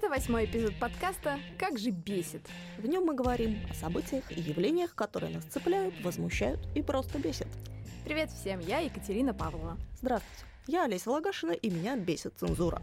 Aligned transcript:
Это 0.00 0.08
восьмой 0.08 0.46
эпизод 0.46 0.72
подкаста 0.80 1.38
«Как 1.58 1.78
же 1.78 1.90
бесит». 1.90 2.40
В 2.78 2.86
нем 2.86 3.04
мы 3.04 3.14
говорим 3.14 3.58
о 3.68 3.74
событиях 3.74 4.32
и 4.32 4.40
явлениях, 4.40 4.94
которые 4.94 5.34
нас 5.34 5.44
цепляют, 5.44 5.94
возмущают 6.02 6.58
и 6.74 6.80
просто 6.80 7.18
бесят. 7.18 7.48
Привет 8.06 8.30
всем, 8.30 8.60
я 8.60 8.78
Екатерина 8.78 9.34
Павлова. 9.34 9.76
Здравствуйте, 10.00 10.46
я 10.68 10.84
Олеся 10.84 11.10
Лагашина, 11.10 11.52
и 11.52 11.68
меня 11.68 11.96
бесит 11.96 12.32
цензура. 12.38 12.80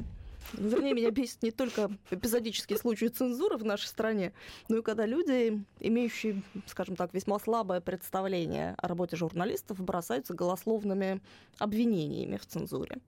Вернее, 0.53 0.93
меня 0.93 1.09
бесит 1.09 1.41
не 1.41 1.49
только 1.49 1.89
эпизодические 2.11 2.77
случаи 2.77 3.07
цензуры 3.07 3.57
в 3.57 3.65
нашей 3.65 3.87
стране, 3.87 4.31
но 4.69 4.77
и 4.77 4.83
когда 4.83 5.07
люди, 5.07 5.59
имеющие, 5.79 6.43
скажем 6.67 6.95
так, 6.95 7.15
весьма 7.15 7.39
слабое 7.39 7.81
представление 7.81 8.75
о 8.77 8.87
работе 8.87 9.15
журналистов, 9.15 9.81
бросаются 9.81 10.35
голословными 10.35 11.19
обвинениями 11.57 12.37
в 12.37 12.45
цензуре. 12.45 12.99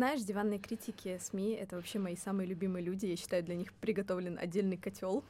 Знаешь, 0.00 0.22
диванные 0.22 0.58
критики 0.58 1.20
СМИ— 1.22 1.50
это 1.60 1.76
вообще 1.76 1.98
мои 1.98 2.16
самые 2.16 2.46
любимые 2.46 2.82
люди. 2.82 3.04
Я 3.04 3.16
считаю, 3.16 3.42
для 3.42 3.54
них 3.54 3.74
приготовлен 3.74 4.38
отдельный 4.40 4.78
котел. 4.78 5.22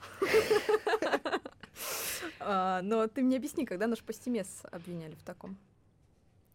А, 2.38 2.80
но 2.82 3.08
ты 3.08 3.22
мне 3.22 3.36
объясни, 3.36 3.66
когда 3.66 3.88
наш 3.88 4.00
постимес 4.02 4.62
обвиняли 4.70 5.14
в 5.16 5.22
таком? 5.24 5.58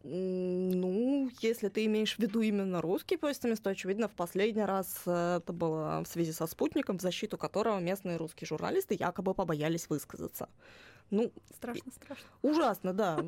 Ну, 0.03 1.29
если 1.41 1.67
ты 1.67 1.85
имеешь 1.85 2.15
в 2.15 2.19
виду 2.19 2.39
именно 2.41 2.81
русский 2.81 3.17
постимес, 3.17 3.59
то, 3.59 3.71
очевидно, 3.71 4.07
в 4.07 4.13
последний 4.13 4.63
раз 4.63 5.01
э, 5.05 5.39
это 5.41 5.51
было 5.51 6.01
в 6.03 6.07
связи 6.07 6.31
со 6.31 6.47
спутником, 6.47 6.97
в 6.97 7.01
защиту 7.01 7.37
которого 7.37 7.79
местные 7.79 8.15
русские 8.15 8.47
журналисты 8.47 8.95
якобы 8.97 9.33
побоялись 9.33 9.89
высказаться. 9.89 10.47
Ну, 11.11 11.31
страшно, 11.55 11.91
страшно. 11.91 12.27
Ужасно, 12.41 12.93
да. 12.93 13.19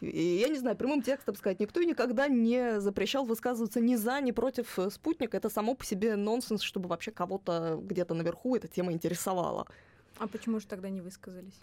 Я 0.00 0.48
не 0.48 0.58
знаю, 0.58 0.76
прямым 0.76 1.02
текстом 1.02 1.34
сказать, 1.34 1.60
никто 1.60 1.82
никогда 1.82 2.28
не 2.28 2.80
запрещал 2.80 3.24
высказываться 3.24 3.80
ни 3.80 3.96
за, 3.96 4.20
ни 4.20 4.30
против 4.30 4.78
спутника. 4.90 5.36
Это 5.36 5.50
само 5.50 5.74
по 5.74 5.84
себе 5.84 6.16
нонсенс, 6.16 6.62
чтобы 6.62 6.88
вообще 6.88 7.10
кого-то 7.10 7.78
где-то 7.82 8.14
наверху 8.14 8.56
эта 8.56 8.68
тема 8.68 8.92
интересовала. 8.92 9.66
А 10.18 10.28
почему 10.28 10.60
же 10.60 10.66
тогда 10.66 10.88
не 10.88 11.00
высказались? 11.00 11.58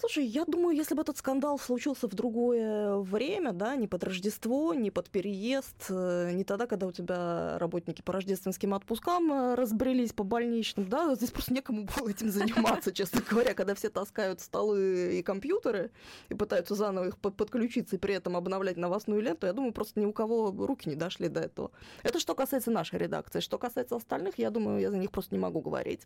Слушай, 0.00 0.24
я 0.24 0.46
думаю, 0.46 0.74
если 0.74 0.94
бы 0.94 1.02
этот 1.02 1.18
скандал 1.18 1.58
случился 1.58 2.08
в 2.08 2.14
другое 2.14 2.96
время, 2.96 3.52
да, 3.52 3.76
не 3.76 3.86
под 3.86 4.02
Рождество, 4.02 4.72
не 4.72 4.90
под 4.90 5.10
переезд, 5.10 5.90
э, 5.90 6.30
не 6.32 6.42
тогда, 6.42 6.66
когда 6.66 6.86
у 6.86 6.92
тебя 6.92 7.58
работники 7.58 8.00
по 8.00 8.14
рождественским 8.14 8.72
отпускам 8.72 9.30
э, 9.30 9.54
разбрелись 9.56 10.14
по 10.14 10.24
больничным, 10.24 10.88
да, 10.88 11.14
здесь 11.16 11.30
просто 11.30 11.52
некому 11.52 11.86
было 11.98 12.08
этим 12.08 12.30
заниматься, 12.30 12.92
честно 12.92 13.20
говоря, 13.30 13.52
когда 13.52 13.74
все 13.74 13.90
таскают 13.90 14.40
столы 14.40 15.18
и 15.18 15.22
компьютеры 15.22 15.90
и 16.30 16.34
пытаются 16.34 16.74
заново 16.74 17.08
их 17.08 17.18
подключиться 17.18 17.96
и 17.96 17.98
при 17.98 18.14
этом 18.14 18.38
обновлять 18.38 18.78
новостную 18.78 19.20
ленту, 19.20 19.48
я 19.48 19.52
думаю, 19.52 19.74
просто 19.74 20.00
ни 20.00 20.06
у 20.06 20.14
кого 20.14 20.50
руки 20.50 20.88
не 20.88 20.96
дошли 20.96 21.28
до 21.28 21.40
этого. 21.40 21.72
Это 22.04 22.20
что 22.20 22.34
касается 22.34 22.70
нашей 22.70 22.98
редакции. 22.98 23.40
Что 23.40 23.58
касается 23.58 23.96
остальных, 23.96 24.38
я 24.38 24.48
думаю, 24.48 24.80
я 24.80 24.90
за 24.90 24.96
них 24.96 25.10
просто 25.10 25.34
не 25.34 25.38
могу 25.38 25.60
говорить. 25.60 26.00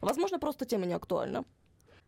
Возможно, 0.00 0.40
просто 0.40 0.64
тема 0.64 0.86
не 0.86 0.94
актуальна. 0.94 1.44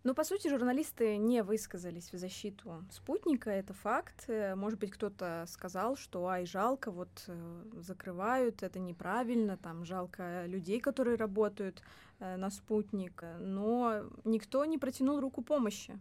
Ну, 0.05 0.15
по 0.15 0.23
сути, 0.25 0.49
журналисты 0.49 1.17
не 1.17 1.43
высказались 1.43 2.13
в 2.13 2.19
защиту 2.19 2.85
спутника, 2.91 3.51
это 3.51 3.75
факт. 3.75 4.25
Э, 4.29 4.55
может 4.55 4.79
быть, 4.79 4.93
кто-то 4.93 5.45
сказал, 5.49 5.97
что 5.97 6.27
ай, 6.29 6.47
жалко, 6.47 6.93
вот 6.93 7.25
э, 7.27 7.63
закрывают, 7.81 8.63
это 8.63 8.79
неправильно, 8.79 9.57
там 9.57 9.85
жалко 9.85 10.47
людей, 10.47 10.79
которые 10.79 11.17
работают 11.17 11.83
э, 12.21 12.37
на 12.37 12.51
спутник, 12.51 13.25
но 13.41 14.05
никто 14.25 14.65
не 14.65 14.79
протянул 14.79 15.21
руку 15.21 15.43
помощи. 15.43 15.99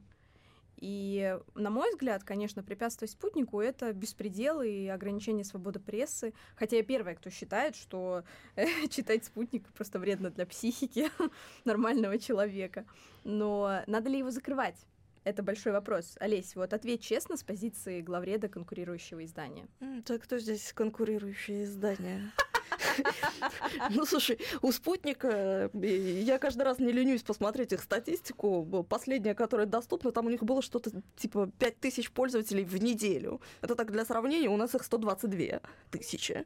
И, 0.78 1.38
на 1.56 1.70
мой 1.70 1.90
взгляд, 1.92 2.24
конечно, 2.24 2.64
препятствовать 2.64 3.12
спутнику— 3.12 3.60
это 3.62 3.94
беспредел 3.94 4.62
и 4.62 4.88
ограничение 4.88 5.44
свободы 5.44 5.80
прессы. 5.80 6.34
Хотя 6.56 6.78
я 6.78 6.84
первая, 6.84 7.16
кто 7.16 7.30
считает, 7.30 7.76
что 7.76 8.24
э, 8.56 8.66
читать 8.90 9.26
спутник 9.26 9.68
просто 9.74 10.00
вредно 10.00 10.30
для 10.30 10.46
психики 10.46 11.10
нормального 11.66 12.20
человека. 12.20 12.86
Но 13.24 13.82
надо 13.88 14.10
ли 14.10 14.20
его 14.20 14.32
закрывать? 14.32 14.86
Это 15.24 15.44
большой 15.44 15.74
вопрос. 15.74 16.16
Олесь, 16.22 16.56
вот 16.56 16.72
ответь 16.72 17.02
честно 17.02 17.36
с 17.36 17.44
позиции 17.44 18.00
главреда 18.00 18.48
конкурирующего 18.48 19.26
издания. 19.26 19.68
Так 20.06 20.24
кто 20.24 20.38
здесь 20.38 20.72
конкурирующее 20.72 21.66
издание? 21.66 22.32
Ну, 23.90 24.06
слушай, 24.06 24.40
у 24.62 24.72
спутника 24.72 25.70
э, 25.74 25.88
я 26.24 26.38
каждый 26.40 26.64
раз 26.64 26.80
не 26.80 26.92
ленюсь 26.92 27.24
посмотреть 27.24 27.74
их 27.74 27.82
статистику. 27.82 28.86
Последняя, 28.90 29.36
которая 29.36 29.66
доступна, 29.66 30.12
там 30.12 30.28
у 30.28 30.30
них 30.30 30.44
было 30.44 30.62
что-то 30.62 30.92
типа 31.16 31.50
5 31.60 31.80
тысяч 31.80 32.12
пользователей 32.12 32.64
в 32.64 32.78
неделю. 32.82 33.42
Это 33.62 33.76
так 33.76 33.92
для 33.92 34.06
сравнения, 34.06 34.50
у 34.50 34.58
нас 34.58 34.76
их 34.76 34.84
122 34.84 35.62
тысячи. 35.92 36.46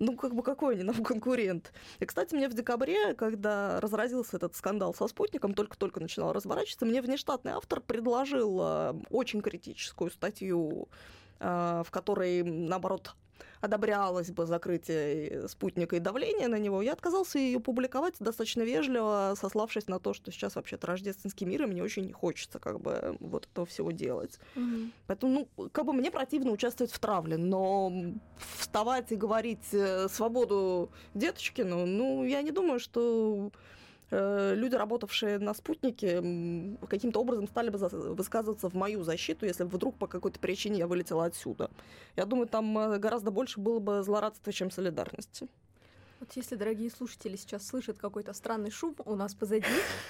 Ну, 0.00 0.16
как 0.16 0.34
бы 0.34 0.42
какой 0.42 0.74
они 0.74 0.82
нам 0.82 1.04
конкурент? 1.04 1.72
И, 2.00 2.06
кстати, 2.06 2.34
мне 2.34 2.48
в 2.48 2.54
декабре, 2.54 3.14
когда 3.14 3.80
разразился 3.80 4.38
этот 4.38 4.56
скандал 4.56 4.94
со 4.94 5.06
спутником, 5.06 5.54
только-только 5.54 6.00
начинал 6.00 6.32
разворачиваться, 6.32 6.86
мне 6.86 7.02
внештатный 7.02 7.52
автор 7.52 7.80
предложил 7.80 8.60
э, 8.62 8.94
очень 9.10 9.42
критическую 9.42 10.10
статью, 10.10 10.88
э, 11.38 11.82
в 11.86 11.90
которой, 11.90 12.42
наоборот, 12.42 13.14
одобрялось 13.60 14.30
бы 14.30 14.46
закрытие 14.46 15.48
спутника 15.48 15.96
и 15.96 16.00
давление 16.00 16.48
на 16.48 16.58
него, 16.58 16.82
я 16.82 16.92
отказался 16.92 17.38
ее 17.38 17.60
публиковать 17.60 18.14
достаточно 18.18 18.62
вежливо, 18.62 19.34
сославшись 19.40 19.88
на 19.88 19.98
то, 19.98 20.14
что 20.14 20.32
сейчас 20.32 20.56
вообще-то 20.56 20.86
рождественский 20.86 21.46
мир, 21.46 21.62
и 21.62 21.66
мне 21.66 21.82
очень 21.82 22.06
не 22.06 22.12
хочется 22.12 22.58
как 22.58 22.80
бы 22.80 23.16
вот 23.20 23.46
этого 23.50 23.66
всего 23.66 23.90
делать. 23.90 24.38
Mm-hmm. 24.56 24.90
Поэтому, 25.06 25.48
ну, 25.56 25.68
как 25.70 25.84
бы 25.84 25.92
мне 25.92 26.10
противно 26.10 26.52
участвовать 26.52 26.92
в 26.92 26.98
травле, 26.98 27.36
но 27.36 27.92
вставать 28.58 29.12
и 29.12 29.16
говорить 29.16 29.72
э, 29.72 30.08
свободу 30.08 30.90
Деточкину, 31.14 31.86
ну, 31.86 32.24
я 32.24 32.42
не 32.42 32.50
думаю, 32.50 32.80
что 32.80 33.50
Э, 33.50 33.52
люди, 34.10 34.74
работавшие 34.74 35.38
на 35.38 35.54
спутнике, 35.54 36.20
каким-то 36.88 37.20
образом 37.20 37.46
стали 37.48 37.70
бы 37.70 37.78
высказываться 37.78 38.68
в 38.68 38.74
мою 38.74 39.02
защиту, 39.02 39.46
если 39.46 39.64
вдруг 39.64 39.96
по 39.96 40.06
какой-то 40.06 40.38
причине 40.40 40.78
я 40.78 40.86
вылетела 40.86 41.24
отсюда. 41.24 41.70
Я 42.16 42.24
думаю, 42.26 42.48
там 42.48 42.76
э, 42.78 42.98
гораздо 42.98 43.30
больше 43.30 43.60
было 43.60 43.78
бы 43.78 44.02
злорадства, 44.02 44.52
чем 44.52 44.70
солидарности. 44.70 45.48
Вот 46.20 46.32
если, 46.34 46.54
дорогие 46.54 46.90
слушатели, 46.90 47.34
сейчас 47.34 47.66
слышат 47.66 47.98
какой-то 47.98 48.34
странный 48.34 48.70
шум 48.70 48.94
у 49.06 49.14
нас 49.14 49.34
позади, 49.34 49.64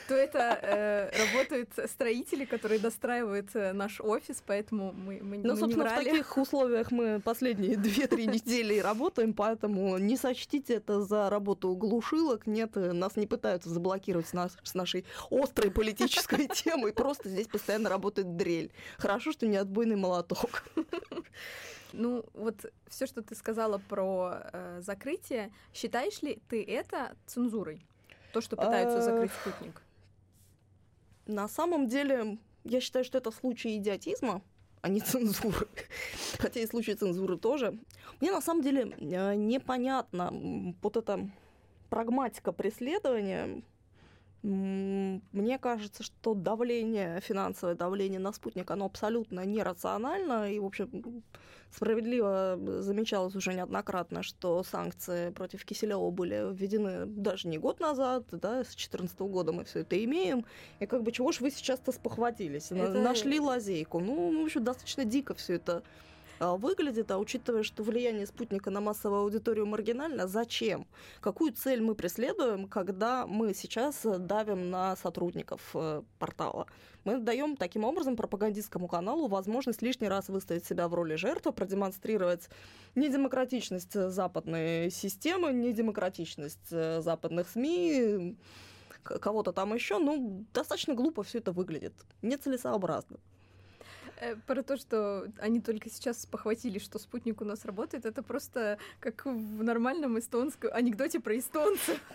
то 0.08 0.14
это 0.16 0.58
э, 0.60 1.10
работают 1.16 1.70
строители, 1.88 2.44
которые 2.44 2.80
достраивают 2.80 3.50
э, 3.54 3.72
наш 3.72 4.00
офис, 4.00 4.42
поэтому 4.44 4.92
мы, 4.92 5.20
ну, 5.22 5.56
собственно, 5.56 5.68
не 5.68 5.74
врали. 5.76 6.08
в 6.08 6.12
таких 6.12 6.36
условиях 6.36 6.90
мы 6.90 7.20
последние 7.20 7.76
2-3 7.76 8.24
недели 8.26 8.80
работаем, 8.80 9.32
поэтому 9.32 9.98
не 9.98 10.16
сочтите 10.16 10.74
это 10.74 11.00
за 11.00 11.30
работу 11.30 11.76
глушилок. 11.76 12.48
Нет, 12.48 12.74
нас 12.74 13.14
не 13.14 13.28
пытаются 13.28 13.70
заблокировать 13.70 14.26
с 14.26 14.74
нашей 14.74 15.04
острой 15.30 15.70
политической 15.70 16.48
темой, 16.52 16.92
просто 16.92 17.28
здесь 17.28 17.46
постоянно 17.46 17.88
работает 17.88 18.36
дрель. 18.36 18.72
Хорошо, 18.98 19.30
что 19.30 19.46
не 19.46 19.58
отбойный 19.58 19.96
молоток. 19.96 20.64
Ну, 21.92 22.24
вот 22.34 22.72
все, 22.88 23.06
что 23.06 23.22
ты 23.22 23.34
сказала 23.34 23.78
про 23.78 24.42
э, 24.52 24.80
закрытие, 24.82 25.52
считаешь 25.72 26.22
ли 26.22 26.40
ты 26.48 26.62
это 26.62 27.16
цензурой? 27.26 27.84
То, 28.32 28.40
что 28.40 28.56
пытаются 28.56 29.02
закрыть 29.02 29.32
спутник? 29.32 29.82
На 31.26 31.48
самом 31.48 31.88
деле, 31.88 32.38
я 32.64 32.80
считаю, 32.80 33.04
что 33.04 33.18
это 33.18 33.30
случай 33.30 33.76
идиотизма, 33.76 34.42
а 34.82 34.88
не 34.88 35.00
цензуры. 35.00 35.68
Хотя 36.38 36.60
и 36.60 36.66
случай 36.66 36.94
цензуры 36.94 37.36
тоже. 37.36 37.78
Мне 38.20 38.32
на 38.32 38.40
самом 38.40 38.62
деле 38.62 38.96
э, 38.98 39.34
непонятно 39.34 40.74
вот 40.82 40.96
эта 40.96 41.28
прагматика 41.90 42.52
преследования 42.52 43.62
мне 44.42 45.58
кажется, 45.58 46.02
что 46.02 46.34
давление, 46.34 47.20
финансовое 47.20 47.74
давление 47.74 48.20
на 48.20 48.32
спутник, 48.32 48.70
оно 48.70 48.86
абсолютно 48.86 49.44
нерационально. 49.44 50.50
И, 50.52 50.58
в 50.58 50.64
общем, 50.64 51.22
справедливо 51.70 52.58
замечалось 52.80 53.36
уже 53.36 53.54
неоднократно, 53.54 54.22
что 54.22 54.62
санкции 54.62 55.30
против 55.30 55.64
Киселева 55.64 56.10
были 56.10 56.52
введены 56.52 57.06
даже 57.06 57.48
не 57.48 57.58
год 57.58 57.80
назад, 57.80 58.24
да, 58.32 58.64
с 58.64 58.68
2014 58.68 59.20
года 59.20 59.52
мы 59.52 59.64
все 59.64 59.80
это 59.80 60.02
имеем. 60.02 60.44
И 60.80 60.86
как 60.86 61.02
бы 61.02 61.12
чего 61.12 61.32
ж 61.32 61.40
вы 61.40 61.50
сейчас-то 61.50 61.92
спохватились? 61.92 62.72
Это... 62.72 63.00
Нашли 63.00 63.38
лазейку. 63.40 64.00
Ну, 64.00 64.40
в 64.40 64.44
общем, 64.44 64.64
достаточно 64.64 65.04
дико 65.04 65.34
все 65.34 65.54
это 65.54 65.82
выглядит, 66.40 67.10
а 67.10 67.18
учитывая, 67.18 67.62
что 67.62 67.82
влияние 67.82 68.26
спутника 68.26 68.70
на 68.70 68.80
массовую 68.80 69.22
аудиторию 69.22 69.66
маргинально, 69.66 70.26
зачем? 70.26 70.86
Какую 71.20 71.52
цель 71.52 71.80
мы 71.82 71.94
преследуем, 71.94 72.66
когда 72.66 73.26
мы 73.26 73.54
сейчас 73.54 74.00
давим 74.04 74.70
на 74.70 74.96
сотрудников 74.96 75.60
э, 75.74 76.02
портала? 76.18 76.66
Мы 77.04 77.18
даем 77.18 77.56
таким 77.56 77.84
образом 77.84 78.16
пропагандистскому 78.16 78.88
каналу 78.88 79.28
возможность 79.28 79.82
лишний 79.82 80.08
раз 80.08 80.28
выставить 80.28 80.66
себя 80.66 80.88
в 80.88 80.94
роли 80.94 81.14
жертвы, 81.14 81.52
продемонстрировать 81.52 82.48
недемократичность 82.94 83.92
западной 83.92 84.90
системы, 84.90 85.52
недемократичность 85.52 86.72
э, 86.72 87.00
западных 87.00 87.48
СМИ, 87.48 88.36
кого-то 89.02 89.52
там 89.52 89.74
еще, 89.74 89.98
ну, 89.98 90.44
достаточно 90.52 90.94
глупо 90.94 91.22
все 91.22 91.38
это 91.38 91.52
выглядит, 91.52 91.94
нецелесообразно. 92.22 93.18
Э, 94.20 94.36
про 94.46 94.62
то, 94.62 94.76
что 94.76 95.26
они 95.38 95.60
только 95.60 95.88
сейчас 95.88 96.26
похватились, 96.26 96.82
что 96.82 96.98
спутник 96.98 97.40
у 97.40 97.44
нас 97.44 97.64
работает, 97.64 98.04
это 98.04 98.22
просто 98.22 98.78
как 99.00 99.24
в 99.24 99.62
нормальном 99.62 100.18
эстонском 100.18 100.70
анекдоте 100.74 101.20
про 101.20 101.38
эстонцев. 101.38 101.98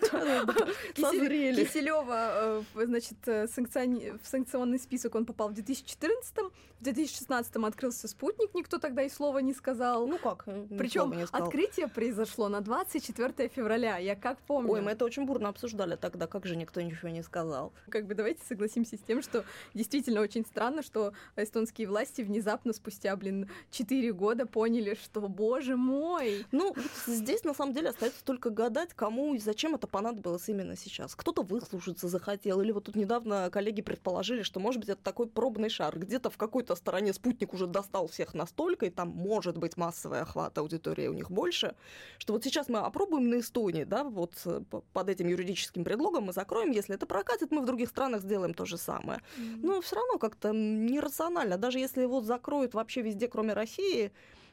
Киселева, 0.94 2.64
э, 2.74 2.86
значит, 2.86 3.16
э, 3.26 3.46
в 3.46 4.26
санкционный 4.26 4.78
список 4.78 5.16
он 5.16 5.26
попал 5.26 5.48
в 5.48 5.54
2014 5.54 6.36
в 6.80 6.82
2016 6.82 7.56
открылся 7.56 8.06
спутник, 8.06 8.54
никто 8.54 8.78
тогда 8.78 9.02
и 9.02 9.08
слова 9.08 9.38
не 9.38 9.54
сказал. 9.54 10.06
Ну 10.06 10.18
как? 10.18 10.44
Причем 10.76 11.14
открытие 11.32 11.88
произошло 11.88 12.48
на 12.48 12.60
24 12.60 13.48
февраля, 13.48 13.96
я 13.96 14.14
как 14.14 14.38
помню. 14.40 14.72
Ой, 14.72 14.80
мы 14.82 14.90
это 14.90 15.04
очень 15.04 15.24
бурно 15.24 15.48
обсуждали 15.48 15.96
тогда, 15.96 16.26
как 16.26 16.44
же 16.44 16.54
никто 16.54 16.80
ничего 16.80 17.08
не 17.08 17.22
сказал. 17.22 17.72
Как 17.88 18.06
бы 18.06 18.14
давайте 18.14 18.44
согласимся 18.46 18.96
с 18.96 19.00
тем, 19.00 19.22
что 19.22 19.44
действительно 19.72 20.20
очень 20.20 20.44
странно, 20.44 20.82
что 20.82 21.14
эстонские 21.36 21.88
власти 21.88 21.95
внезапно 22.22 22.72
спустя, 22.72 23.16
блин, 23.16 23.48
4 23.70 24.12
года 24.12 24.46
поняли, 24.46 24.96
что, 25.02 25.20
боже 25.28 25.76
мой. 25.76 26.44
Ну, 26.52 26.74
здесь 27.06 27.44
на 27.44 27.54
самом 27.54 27.72
деле 27.72 27.90
остается 27.90 28.24
только 28.24 28.50
гадать, 28.50 28.90
кому 28.94 29.34
и 29.34 29.38
зачем 29.38 29.74
это 29.74 29.86
понадобилось 29.86 30.48
именно 30.48 30.76
сейчас. 30.76 31.14
Кто-то 31.14 31.42
выслушаться 31.42 32.08
захотел, 32.08 32.60
или 32.60 32.72
вот 32.72 32.84
тут 32.84 32.96
недавно 32.96 33.48
коллеги 33.50 33.82
предположили, 33.82 34.42
что, 34.42 34.60
может 34.60 34.80
быть, 34.80 34.90
это 34.90 35.02
такой 35.02 35.26
пробный 35.28 35.68
шар. 35.68 35.98
Где-то 35.98 36.30
в 36.30 36.36
какой-то 36.36 36.74
стороне 36.74 37.12
спутник 37.12 37.54
уже 37.54 37.66
достал 37.66 38.08
всех 38.08 38.34
настолько, 38.34 38.86
и 38.86 38.90
там 38.90 39.08
может 39.08 39.56
быть 39.56 39.76
массовый 39.76 40.20
охват 40.20 40.58
аудитории 40.58 41.08
у 41.08 41.12
них 41.12 41.30
больше, 41.30 41.74
что 42.18 42.32
вот 42.32 42.44
сейчас 42.44 42.68
мы 42.68 42.80
опробуем 42.80 43.30
на 43.30 43.40
Эстонии, 43.40 43.84
да, 43.84 44.04
вот 44.04 44.32
э, 44.44 44.62
под 44.92 45.08
этим 45.08 45.28
юридическим 45.28 45.84
предлогом 45.84 46.24
мы 46.24 46.32
закроем, 46.32 46.70
если 46.70 46.94
это 46.94 47.06
прокатит, 47.06 47.50
мы 47.50 47.62
в 47.62 47.66
других 47.66 47.88
странах 47.88 48.22
сделаем 48.22 48.54
то 48.54 48.64
же 48.64 48.76
самое. 48.76 49.20
Mm-hmm. 49.38 49.60
Но 49.62 49.80
все 49.80 49.96
равно 49.96 50.18
как-то 50.18 50.52
нерационально, 50.52 51.56
даже 51.56 51.78
если 51.78 51.85
его 51.94 52.20
закроют 52.20 52.74
вообще 52.74 53.02
везде, 53.02 53.28
кроме 53.28 53.52
России, 53.52 54.12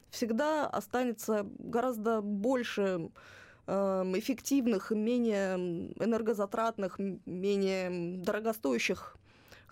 всегда 0.09 0.67
останется 0.67 1.45
гораздо 1.59 2.21
больше 2.21 3.09
эм, 3.67 4.19
эффективных, 4.19 4.91
менее 4.91 5.55
энергозатратных, 5.99 6.99
менее 7.25 8.21
дорогостоящих 8.21 9.17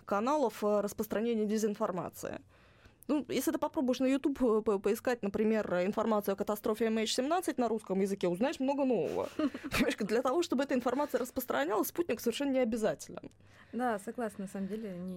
каналов 0.04 0.62
э, 0.64 0.80
распространения 0.80 1.46
дезинформации. 1.46 2.40
Ну, 3.08 3.24
если 3.28 3.50
ты 3.52 3.58
попробуешь 3.58 4.00
на 4.00 4.06
YouTube 4.06 4.40
э, 4.42 4.78
поискать, 4.78 5.22
например, 5.22 5.66
информацию 5.84 6.34
о 6.34 6.36
катастрофе 6.36 6.86
MH17 6.86 7.54
на 7.56 7.68
русском 7.68 8.00
языке, 8.00 8.28
узнаешь 8.28 8.60
много 8.60 8.84
нового. 8.84 9.28
Понимаешь, 9.70 9.96
для 9.96 10.22
того, 10.22 10.42
чтобы 10.42 10.64
эта 10.64 10.74
информация 10.74 11.20
распространялась, 11.20 11.88
спутник 11.88 12.20
совершенно 12.20 12.50
не 12.52 12.60
обязателен. 12.60 13.30
Да, 13.72 13.98
согласна, 13.98 14.44
на 14.44 14.50
самом 14.50 14.68
деле, 14.68 14.90
не, 14.98 15.16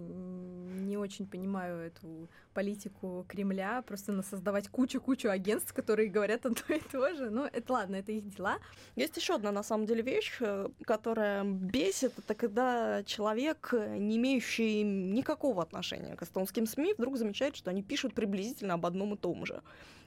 не 0.86 0.98
очень 0.98 1.28
понимаю 1.28 1.78
эту 1.78 2.28
политику 2.56 3.26
Кремля, 3.28 3.84
просто 3.86 4.14
на 4.14 4.24
создавать 4.24 4.70
кучу-кучу 4.70 5.30
агентств, 5.30 5.74
которые 5.74 6.10
говорят 6.10 6.46
одно 6.46 6.76
и 6.76 6.80
то 6.80 7.14
же. 7.14 7.30
Ну, 7.30 7.44
это 7.44 7.74
ладно, 7.74 7.98
это 7.98 8.12
их 8.12 8.36
дела. 8.36 8.58
Есть 8.96 9.18
еще 9.18 9.36
одна, 9.36 9.52
на 9.52 9.64
самом 9.64 9.86
деле, 9.86 10.02
вещь, 10.02 10.38
э, 10.40 10.70
которая 10.86 11.44
бесит, 11.44 12.14
это 12.18 12.34
когда 12.34 13.04
человек, 13.04 13.74
не 13.74 14.18
имеющий 14.18 14.84
никакого 14.84 15.62
отношения 15.62 16.16
к 16.16 16.24
эстонским 16.24 16.66
СМИ, 16.66 16.96
вдруг 16.98 17.18
замечает, 17.18 17.56
что 17.56 17.70
они 17.70 17.84
пишут 17.84 18.14
приблизительно 18.14 18.76
об 18.76 18.86
одном 18.86 19.14
и 19.14 19.18
том 19.18 19.46
же. 19.46 19.62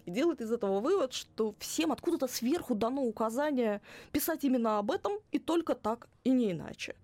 И 0.06 0.10
делает 0.10 0.40
из 0.40 0.50
этого 0.50 0.80
вывод, 0.80 1.12
что 1.12 1.54
всем 1.58 1.92
откуда-то 1.92 2.28
сверху 2.28 2.74
дано 2.74 3.02
указание 3.02 3.82
писать 4.10 4.42
именно 4.44 4.78
об 4.78 4.90
этом 4.90 5.12
и 5.32 5.38
только 5.38 5.74
так 5.74 6.08
и 6.24 6.30
не 6.30 6.52
иначе. 6.52 6.94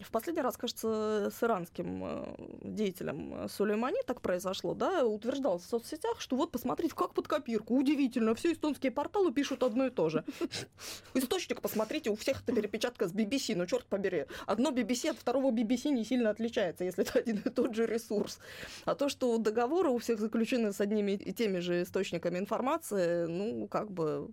В 0.00 0.10
последний 0.10 0.42
раз, 0.42 0.56
кажется, 0.56 1.30
с 1.30 1.42
иранским 1.42 2.04
э, 2.04 2.34
деятелем 2.62 3.48
Сулеймани 3.48 3.98
так 4.06 4.20
произошло, 4.20 4.74
да, 4.74 5.04
утверждал 5.06 5.58
в 5.58 5.64
соцсетях, 5.64 6.20
что 6.20 6.36
вот 6.36 6.50
посмотрите, 6.50 6.94
как 6.94 7.14
под 7.14 7.28
копирку, 7.28 7.76
удивительно, 7.76 8.34
все 8.34 8.52
эстонские 8.52 8.90
порталы 8.92 9.32
пишут 9.32 9.62
одно 9.62 9.86
и 9.86 9.90
то 9.90 10.08
же. 10.08 10.24
Источник, 11.14 11.60
посмотрите, 11.60 12.10
у 12.10 12.16
всех 12.16 12.42
это 12.42 12.52
перепечатка 12.52 13.06
с 13.06 13.12
BBC, 13.12 13.54
ну 13.56 13.66
черт 13.66 13.86
побери, 13.86 14.26
одно 14.46 14.70
BBC 14.70 15.10
от 15.10 15.18
второго 15.18 15.52
BBC 15.52 15.90
не 15.90 16.04
сильно 16.04 16.30
отличается, 16.30 16.84
если 16.84 17.04
это 17.04 17.18
один 17.20 17.38
и 17.44 17.50
тот 17.50 17.74
же 17.74 17.86
ресурс. 17.86 18.40
А 18.84 18.94
то, 18.94 19.08
что 19.08 19.38
договоры 19.38 19.90
у 19.90 19.98
всех 19.98 20.18
заключены 20.18 20.72
с 20.72 20.80
одними 20.80 21.12
и 21.12 21.32
теми 21.32 21.58
же 21.58 21.82
источниками 21.82 22.38
информации, 22.38 23.26
ну, 23.26 23.68
как 23.68 23.90
бы 23.90 24.30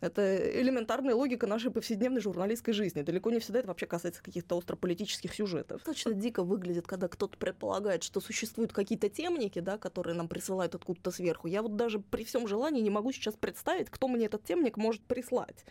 это 0.00 0.60
элементарная 0.60 1.14
логика 1.14 1.46
нашей 1.46 1.70
повседневной 1.70 2.20
журналистской 2.20 2.74
жизни. 2.74 3.02
Далеко 3.02 3.30
не 3.30 3.38
всегда 3.38 3.60
это 3.60 3.68
вообще 3.68 3.86
касается 3.86 4.22
каких-то 4.22 4.56
острополитических 4.56 5.34
сюжетов. 5.34 5.82
Точно 5.82 6.14
дико 6.14 6.42
выглядит, 6.42 6.86
когда 6.86 7.08
кто-то 7.08 7.36
предполагает, 7.36 8.02
что 8.02 8.20
существуют 8.20 8.72
какие-то 8.72 9.08
темники, 9.08 9.58
да, 9.58 9.78
которые 9.78 10.14
нам 10.14 10.28
присылают 10.28 10.74
откуда-то 10.74 11.10
сверху. 11.10 11.48
Я 11.48 11.62
вот 11.62 11.76
даже 11.76 11.98
при 11.98 12.24
всем 12.24 12.48
желании 12.48 12.80
не 12.80 12.90
могу 12.90 13.12
сейчас 13.12 13.34
представить, 13.34 13.90
кто 13.90 14.08
мне 14.08 14.26
этот 14.26 14.44
темник 14.44 14.76
может 14.76 15.02
прислать 15.02 15.64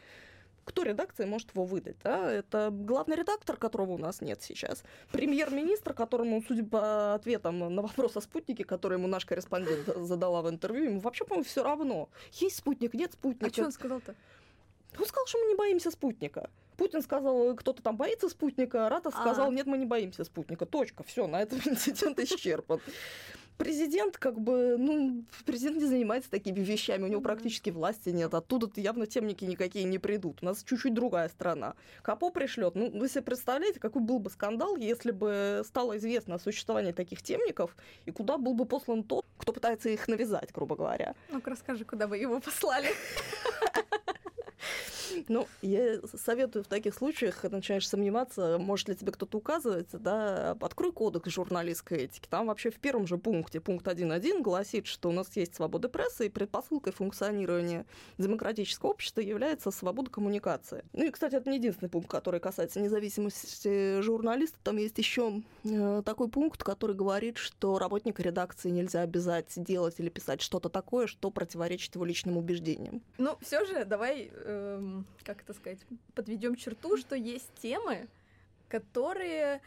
кто 0.70 0.84
редакция 0.84 1.26
может 1.26 1.50
его 1.56 1.66
выдать? 1.66 1.98
Да? 2.04 2.32
Это 2.32 2.70
главный 2.72 3.16
редактор, 3.16 3.58
которого 3.58 3.94
у 3.94 3.98
нас 3.98 4.22
нет 4.22 4.42
сейчас. 4.44 4.84
Премьер-министр, 5.12 5.94
которому, 5.94 6.44
судя 6.48 6.64
по 6.64 7.16
ответам 7.16 7.74
на 7.74 7.82
вопрос 7.82 8.16
о 8.16 8.22
спутнике, 8.22 8.64
который 8.64 9.00
ему 9.00 9.08
наш 9.08 9.26
корреспондент 9.26 9.88
задала 9.98 10.44
в 10.44 10.50
интервью, 10.50 10.86
ему 10.86 11.00
вообще, 11.00 11.26
по-моему, 11.26 11.44
все 11.44 11.64
равно. 11.64 12.10
Есть 12.34 12.58
спутник, 12.58 12.94
нет 12.94 13.14
спутника. 13.14 13.48
А 13.48 13.52
что 13.52 13.66
он 13.66 13.72
сказал-то? 13.72 14.16
Он 14.98 15.06
сказал, 15.06 15.26
что 15.26 15.40
мы 15.40 15.48
не 15.48 15.56
боимся 15.56 15.90
спутника. 15.90 16.52
Путин 16.78 17.02
сказал, 17.02 17.56
кто-то 17.56 17.82
там 17.82 17.98
боится 17.98 18.30
спутника, 18.30 18.88
Ратов 18.90 19.16
а. 19.18 19.22
сказал, 19.22 19.52
нет, 19.52 19.66
мы 19.66 19.78
не 19.78 19.86
боимся 19.86 20.24
спутника. 20.24 20.66
Точка. 20.68 21.04
Все, 21.04 21.26
на 21.26 21.42
этом 21.42 21.60
инцидент 21.66 22.20
исчерпан 22.20 22.80
президент, 23.60 24.18
как 24.18 24.40
бы, 24.40 24.78
ну, 24.80 25.26
президент 25.46 25.78
не 25.78 25.86
занимается 25.86 26.32
такими 26.32 26.62
вещами, 26.62 27.04
у 27.04 27.08
него 27.08 27.22
практически 27.22 27.70
власти 27.70 28.10
нет, 28.10 28.34
оттуда 28.34 28.70
явно 28.78 29.06
темники 29.06 29.44
никакие 29.44 29.84
не 29.86 30.00
придут. 30.00 30.40
У 30.42 30.46
нас 30.46 30.64
чуть-чуть 30.64 30.94
другая 30.94 31.28
страна. 31.30 31.76
Капо 32.02 32.32
пришлет. 32.32 32.76
Ну, 32.76 32.90
вы 32.98 33.10
себе 33.10 33.22
представляете, 33.22 33.80
какой 33.80 34.02
был 34.02 34.20
бы 34.20 34.30
скандал, 34.30 34.78
если 34.78 35.12
бы 35.12 35.62
стало 35.66 35.98
известно 35.98 36.36
о 36.36 36.40
существовании 36.40 36.94
таких 36.94 37.22
темников, 37.22 37.76
и 38.06 38.12
куда 38.12 38.38
был 38.38 38.54
бы 38.54 38.66
послан 38.66 39.04
тот, 39.04 39.26
кто 39.38 39.52
пытается 39.52 39.90
их 39.90 40.08
навязать, 40.08 40.52
грубо 40.54 40.78
говоря. 40.78 41.14
Ну-ка 41.30 41.52
расскажи, 41.52 41.84
куда 41.84 42.08
бы 42.08 42.18
его 42.18 42.40
послали. 42.40 42.88
Ну, 45.28 45.48
я 45.62 46.00
советую 46.16 46.64
в 46.64 46.68
таких 46.68 46.94
случаях, 46.94 47.44
начинаешь 47.44 47.88
сомневаться, 47.88 48.58
может 48.60 48.90
ли 48.90 48.96
тебе 48.96 49.12
кто-то 49.12 49.38
указывать, 49.38 49.90
да, 49.92 50.52
открой 50.62 50.92
кодекс 50.92 51.30
журналистской 51.30 52.00
этики. 52.00 52.28
Там 52.30 52.48
вообще 52.48 52.70
в 52.70 52.80
первом 52.80 53.08
же 53.08 53.18
пункте, 53.18 53.60
пункт 53.60 53.88
1.1, 53.88 54.42
гласит, 54.42 54.88
что 54.88 55.10
у 55.10 55.12
нас 55.12 55.36
есть 55.36 55.56
свобода 55.56 55.90
прессы, 55.90 56.28
и 56.28 56.30
предпосылкой 56.30 56.94
функционирования 56.94 57.86
демократического 58.18 58.92
общества 58.92 59.22
является 59.22 59.72
свобода 59.72 60.10
коммуникации. 60.10 60.84
Ну 60.94 61.06
и, 61.06 61.12
кстати, 61.12 61.36
это 61.36 61.50
не 61.50 61.58
единственный 61.58 61.90
пункт, 61.90 62.10
который 62.10 62.40
касается 62.40 62.80
независимости 62.80 64.02
журналиста. 64.02 64.58
Там 64.64 64.78
есть 64.78 64.98
еще 64.98 65.42
э, 65.64 66.02
такой 66.06 66.30
пункт, 66.30 66.64
который 66.64 66.96
говорит, 66.96 67.38
что 67.38 67.80
работника 67.80 68.22
редакции 68.22 68.70
нельзя 68.70 69.02
обязать 69.02 69.52
делать 69.56 70.00
или 70.00 70.10
писать 70.10 70.42
что-то 70.42 70.70
такое, 70.70 71.08
что 71.08 71.32
противоречит 71.32 71.96
его 71.96 72.06
личным 72.06 72.38
убеждениям. 72.38 73.02
Ну, 73.18 73.38
все 73.42 73.66
же 73.66 73.86
давай 73.86 74.32
эм, 74.34 75.06
как 75.24 75.42
это 75.42 75.54
сказать, 75.54 75.80
подведем 76.16 76.56
черту, 76.56 76.98
что 76.98 77.16
есть 77.16 77.50
темы, 77.62 78.08
которые 78.68 79.62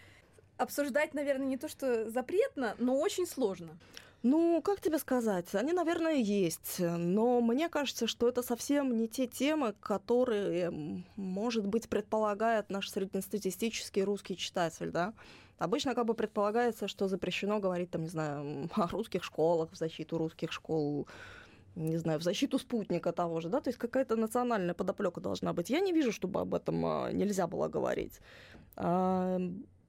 обсуждать, 0.57 1.15
наверное, 1.15 1.47
не 1.47 1.57
то, 1.57 1.69
что 1.69 2.11
запретно, 2.11 2.75
но 2.79 2.99
очень 2.99 3.27
сложно. 3.27 3.77
Ну, 4.23 4.63
как 4.63 4.81
тебе 4.81 4.99
сказать? 4.99 5.53
Они, 5.53 5.73
наверное, 5.73 6.15
есть, 6.15 6.79
но 6.79 7.41
мне 7.41 7.69
кажется, 7.69 8.07
что 8.07 8.29
это 8.29 8.43
совсем 8.43 8.97
не 8.97 9.09
те 9.09 9.27
темы, 9.27 9.75
которые, 9.81 11.03
может 11.17 11.67
быть, 11.67 11.89
предполагает 11.89 12.71
наш 12.71 12.89
среднестатистический 12.89 14.05
русский 14.05 14.37
читатель, 14.37 14.91
да? 14.91 15.13
Обычно 15.59 15.95
как 15.95 16.07
бы 16.07 16.15
предполагается, 16.15 16.87
что 16.87 17.09
запрещено 17.09 17.59
говорить, 17.59 17.91
там, 17.91 18.03
не 18.03 18.09
знаю, 18.09 18.69
о 18.77 18.87
русских 18.89 19.25
школах, 19.25 19.73
в 19.73 19.77
защиту 19.77 20.19
русских 20.19 20.53
школ, 20.53 21.09
не 21.75 21.97
знаю, 21.97 22.19
в 22.19 22.23
защиту 22.23 22.59
спутника 22.59 23.13
того 23.13 23.41
же, 23.41 23.49
да, 23.49 23.61
то 23.61 23.69
есть 23.69 23.79
какая-то 23.79 24.17
национальная 24.17 24.75
подоплека 24.75 25.21
должна 25.21 25.53
быть. 25.53 25.71
Я 25.71 25.81
не 25.81 25.93
вижу, 25.93 26.13
чтобы 26.13 26.41
об 26.41 26.55
этом 26.55 26.85
а, 26.85 27.13
нельзя 27.13 27.47
было 27.47 27.69
говорить. 27.69 28.21
А, 28.77 29.41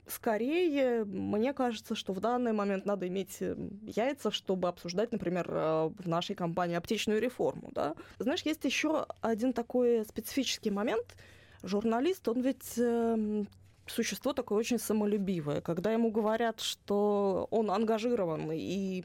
скорее, 0.08 1.04
мне 1.06 1.54
кажется, 1.54 1.96
что 1.96 2.14
в 2.14 2.20
данный 2.20 2.54
момент 2.54 2.86
надо 2.86 3.08
иметь 3.08 3.38
э, 3.42 3.56
яйца, 3.84 4.32
чтобы 4.32 4.68
обсуждать, 4.68 5.12
например, 5.12 5.48
а, 5.50 5.90
в 5.90 6.08
нашей 6.08 6.36
компании 6.36 6.76
аптечную 6.76 7.22
реформу. 7.22 7.70
Да? 7.74 7.96
Знаешь, 8.20 8.42
есть 8.44 8.64
еще 8.66 9.06
один 9.22 9.54
такой 9.54 10.06
специфический 10.06 10.72
момент. 10.72 11.16
Журналист, 11.64 12.28
он 12.28 12.42
ведь 12.42 12.78
эм, 12.78 13.48
существо 13.88 14.34
такое 14.34 14.60
очень 14.60 14.80
самолюбивое. 14.80 15.62
Когда 15.62 15.92
ему 15.92 16.12
говорят, 16.12 16.60
что 16.60 17.48
он 17.52 17.72
ангажирован 17.72 18.52
и 18.52 19.04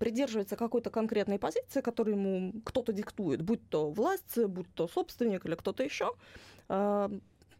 придерживается 0.00 0.56
какой-то 0.56 0.90
конкретной 0.90 1.38
позиции, 1.38 1.82
которую 1.82 2.16
ему 2.16 2.52
кто-то 2.64 2.92
диктует, 2.92 3.42
будь 3.42 3.60
то 3.68 3.90
власть, 3.90 4.42
будь 4.46 4.74
то 4.74 4.88
собственник 4.88 5.44
или 5.44 5.54
кто-то 5.54 5.84
еще, 5.84 6.14
а, 6.68 7.10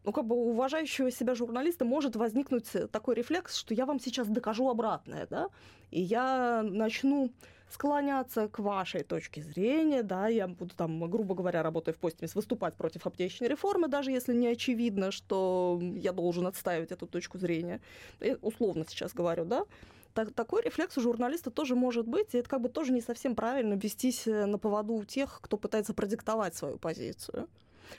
ну, 0.05 0.13
как 0.13 0.25
бы 0.25 0.35
у 0.35 0.51
уважающего 0.53 1.11
себя 1.11 1.35
журналиста 1.35 1.85
может 1.85 2.17
возникнуть 2.17 2.67
такой 2.91 3.15
рефлекс, 3.15 3.55
что 3.55 3.75
я 3.75 3.85
вам 3.85 4.01
сейчас 4.01 4.27
докажу 4.27 4.71
обратное, 4.71 5.27
да, 5.29 5.49
и 5.91 6.01
я 6.01 6.63
начну 6.63 7.31
склоняться 7.69 8.49
к 8.49 8.59
вашей 8.59 9.03
точке 9.03 9.43
зрения, 9.43 10.03
да, 10.03 10.29
я 10.29 10.49
буду 10.49 10.75
там, 10.75 11.09
грубо 11.11 11.35
говоря, 11.35 11.63
работая 11.63 11.93
в 11.93 11.99
постимес, 11.99 12.35
выступать 12.35 12.75
против 12.75 13.07
аптечной 13.07 13.49
реформы, 13.49 13.87
даже 13.87 14.11
если 14.11 14.35
не 14.35 14.49
очевидно, 14.49 15.11
что 15.11 15.79
я 15.95 16.13
должен 16.13 16.47
отстаивать 16.47 16.91
эту 16.91 17.07
точку 17.07 17.39
зрения. 17.39 17.81
Я 18.21 18.37
условно 18.41 18.85
сейчас 18.89 19.13
говорю, 19.13 19.45
да. 19.45 19.67
Так, 20.15 20.33
такой 20.33 20.63
рефлекс 20.63 20.99
у 20.99 21.01
журналиста 21.01 21.51
тоже 21.51 21.77
может 21.77 22.07
быть, 22.07 22.35
и 22.35 22.39
это 22.39 22.49
как 22.49 22.61
бы 22.61 22.69
тоже 22.69 22.93
не 22.93 23.01
совсем 23.01 23.37
правильно 23.37 23.75
вестись 23.75 24.27
э, 24.27 24.47
на 24.47 24.59
поводу 24.59 24.95
у 24.95 25.05
тех, 25.05 25.41
кто 25.43 25.57
пытается 25.57 25.95
продиктовать 25.95 26.57
свою 26.57 26.79
позицию. 26.79 27.49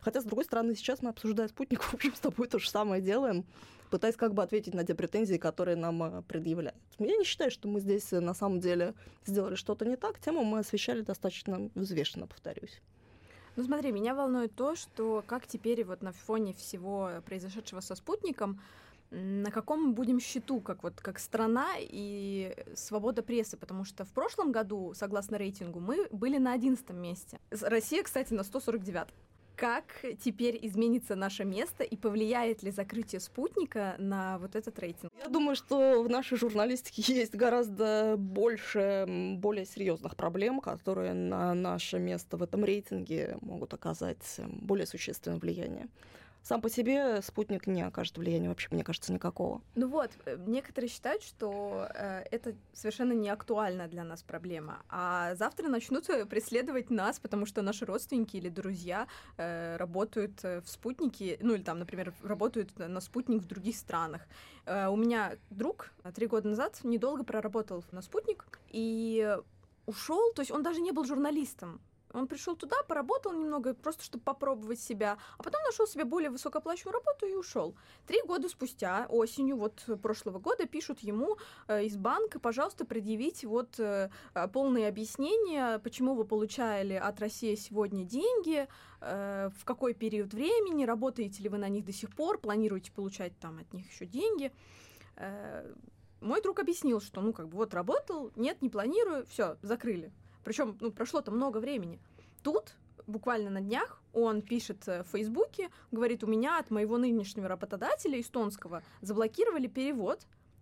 Хотя, 0.01 0.21
с 0.21 0.23
другой 0.23 0.45
стороны, 0.45 0.75
сейчас 0.75 1.01
мы, 1.01 1.09
обсуждая 1.09 1.47
спутник, 1.47 1.81
в 1.83 1.93
общем, 1.93 2.13
с 2.13 2.19
тобой 2.19 2.47
то 2.47 2.59
же 2.59 2.69
самое 2.69 3.01
делаем, 3.01 3.45
пытаясь 3.89 4.15
как 4.15 4.33
бы 4.33 4.43
ответить 4.43 4.73
на 4.73 4.85
те 4.85 4.93
претензии, 4.93 5.37
которые 5.37 5.77
нам 5.77 6.03
э, 6.03 6.21
предъявляют. 6.23 6.77
Я 6.99 7.15
не 7.15 7.23
считаю, 7.23 7.49
что 7.49 7.67
мы 7.69 7.79
здесь 7.79 8.11
э, 8.11 8.19
на 8.19 8.33
самом 8.33 8.59
деле 8.59 8.93
сделали 9.25 9.55
что-то 9.55 9.85
не 9.85 9.95
так. 9.95 10.19
Тему 10.19 10.43
мы 10.43 10.59
освещали 10.59 11.01
достаточно 11.01 11.69
взвешенно, 11.75 12.27
повторюсь. 12.27 12.81
Ну 13.57 13.63
смотри, 13.63 13.91
меня 13.91 14.15
волнует 14.15 14.55
то, 14.55 14.75
что 14.75 15.23
как 15.27 15.45
теперь 15.45 15.83
вот 15.83 16.01
на 16.01 16.13
фоне 16.13 16.53
всего 16.53 17.09
произошедшего 17.25 17.81
со 17.81 17.95
спутником, 17.95 18.61
на 19.11 19.51
каком 19.51 19.93
будем 19.93 20.19
счету, 20.19 20.61
как 20.61 20.83
вот 20.83 21.01
как 21.01 21.19
страна 21.19 21.67
и 21.77 22.55
свобода 22.75 23.21
прессы, 23.21 23.57
потому 23.57 23.83
что 23.83 24.05
в 24.05 24.09
прошлом 24.09 24.51
году, 24.51 24.93
согласно 24.95 25.37
рейтингу, 25.37 25.79
мы 25.79 26.07
были 26.11 26.37
на 26.37 26.53
11 26.53 26.89
месте. 26.91 27.39
Россия, 27.61 28.03
кстати, 28.03 28.33
на 28.33 28.43
149 28.43 29.07
как 29.61 30.03
теперь 30.23 30.57
изменится 30.63 31.15
наше 31.15 31.45
место 31.45 31.83
и 31.83 31.95
повлияет 31.95 32.63
ли 32.63 32.71
закрытие 32.71 33.19
спутника 33.19 33.93
на 33.99 34.39
вот 34.39 34.55
этот 34.55 34.79
рейтинг? 34.79 35.11
Я 35.23 35.29
думаю, 35.29 35.55
что 35.55 36.01
в 36.01 36.09
нашей 36.09 36.35
журналистике 36.35 37.03
есть 37.13 37.35
гораздо 37.35 38.15
больше, 38.17 39.05
более 39.37 39.65
серьезных 39.65 40.15
проблем, 40.15 40.61
которые 40.61 41.13
на 41.13 41.53
наше 41.53 41.99
место 41.99 42.37
в 42.37 42.43
этом 42.43 42.65
рейтинге 42.65 43.37
могут 43.41 43.75
оказать 43.75 44.39
более 44.47 44.87
существенное 44.87 45.37
влияние 45.37 45.89
сам 46.43 46.61
по 46.61 46.69
себе 46.69 47.21
спутник 47.21 47.67
не 47.67 47.81
окажет 47.83 48.17
влияния 48.17 48.49
вообще, 48.49 48.67
мне 48.71 48.83
кажется, 48.83 49.13
никакого. 49.13 49.61
Ну 49.75 49.87
вот, 49.87 50.11
э, 50.25 50.37
некоторые 50.47 50.89
считают, 50.89 51.23
что 51.23 51.87
э, 51.93 52.23
это 52.31 52.55
совершенно 52.73 53.13
не 53.13 53.29
актуальна 53.29 53.87
для 53.87 54.03
нас 54.03 54.23
проблема, 54.23 54.81
а 54.89 55.35
завтра 55.35 55.67
начнут 55.67 56.09
э, 56.09 56.25
преследовать 56.25 56.89
нас, 56.89 57.19
потому 57.19 57.45
что 57.45 57.61
наши 57.61 57.85
родственники 57.85 58.37
или 58.37 58.49
друзья 58.49 59.07
э, 59.37 59.77
работают 59.77 60.43
э, 60.43 60.61
в 60.61 60.69
спутнике, 60.69 61.37
ну 61.41 61.53
или 61.53 61.63
там, 61.63 61.79
например, 61.79 62.13
работают 62.23 62.77
на 62.77 63.01
спутник 63.01 63.41
в 63.41 63.47
других 63.47 63.75
странах. 63.75 64.21
Э, 64.65 64.87
у 64.87 64.95
меня 64.95 65.37
друг 65.49 65.91
три 66.15 66.27
года 66.27 66.49
назад 66.49 66.79
недолго 66.83 67.23
проработал 67.23 67.83
на 67.91 68.01
спутник 68.01 68.59
и 68.69 69.37
ушел, 69.85 70.33
то 70.33 70.41
есть 70.41 70.51
он 70.51 70.63
даже 70.63 70.81
не 70.81 70.91
был 70.91 71.05
журналистом, 71.05 71.81
он 72.13 72.27
пришел 72.27 72.55
туда, 72.55 72.75
поработал 72.87 73.33
немного, 73.33 73.73
просто 73.73 74.03
чтобы 74.03 74.23
попробовать 74.23 74.79
себя, 74.79 75.17
а 75.37 75.43
потом 75.43 75.61
нашел 75.63 75.87
себе 75.87 76.05
более 76.05 76.29
высокооплачиваемую 76.29 77.03
работу 77.03 77.25
и 77.25 77.33
ушел. 77.33 77.75
Три 78.07 78.21
года 78.23 78.49
спустя, 78.49 79.05
осенью 79.09 79.57
вот 79.57 79.83
прошлого 80.01 80.39
года, 80.39 80.65
пишут 80.65 80.99
ему 80.99 81.37
э, 81.67 81.85
из 81.85 81.97
банка, 81.97 82.39
пожалуйста, 82.39 82.85
предъявите 82.85 83.47
вот 83.47 83.79
э, 83.79 84.09
полные 84.53 84.87
объяснения, 84.87 85.79
почему 85.79 86.15
вы 86.15 86.25
получали 86.25 86.93
от 86.93 87.19
России 87.19 87.55
сегодня 87.55 88.03
деньги, 88.03 88.67
э, 89.01 89.49
в 89.57 89.65
какой 89.65 89.93
период 89.93 90.33
времени, 90.33 90.85
работаете 90.85 91.43
ли 91.43 91.49
вы 91.49 91.57
на 91.57 91.69
них 91.69 91.85
до 91.85 91.93
сих 91.93 92.13
пор, 92.15 92.39
планируете 92.39 92.91
получать 92.91 93.37
там 93.39 93.59
от 93.59 93.73
них 93.73 93.89
еще 93.91 94.05
деньги. 94.05 94.51
Э, 95.15 95.73
мой 96.19 96.41
друг 96.41 96.59
объяснил, 96.59 97.01
что 97.01 97.21
ну 97.21 97.33
как 97.33 97.49
бы 97.49 97.57
вот 97.57 97.73
работал, 97.73 98.31
нет, 98.35 98.61
не 98.61 98.69
планирую, 98.69 99.25
все, 99.25 99.57
закрыли. 99.61 100.11
Причем, 100.43 100.77
ну, 100.79 100.91
прошло-то 100.91 101.31
много 101.31 101.57
времени. 101.57 101.99
Тут 102.43 102.75
буквально 103.07 103.49
на 103.49 103.61
днях 103.61 104.01
он 104.13 104.41
пишет 104.41 104.85
в 104.85 105.03
Фейсбуке, 105.11 105.69
говорит, 105.91 106.23
у 106.23 106.27
меня 106.27 106.59
от 106.59 106.69
моего 106.71 106.97
нынешнего 106.97 107.47
работодателя 107.47 108.19
эстонского 108.19 108.83
заблокировали 109.01 109.67
перевод 109.67 110.21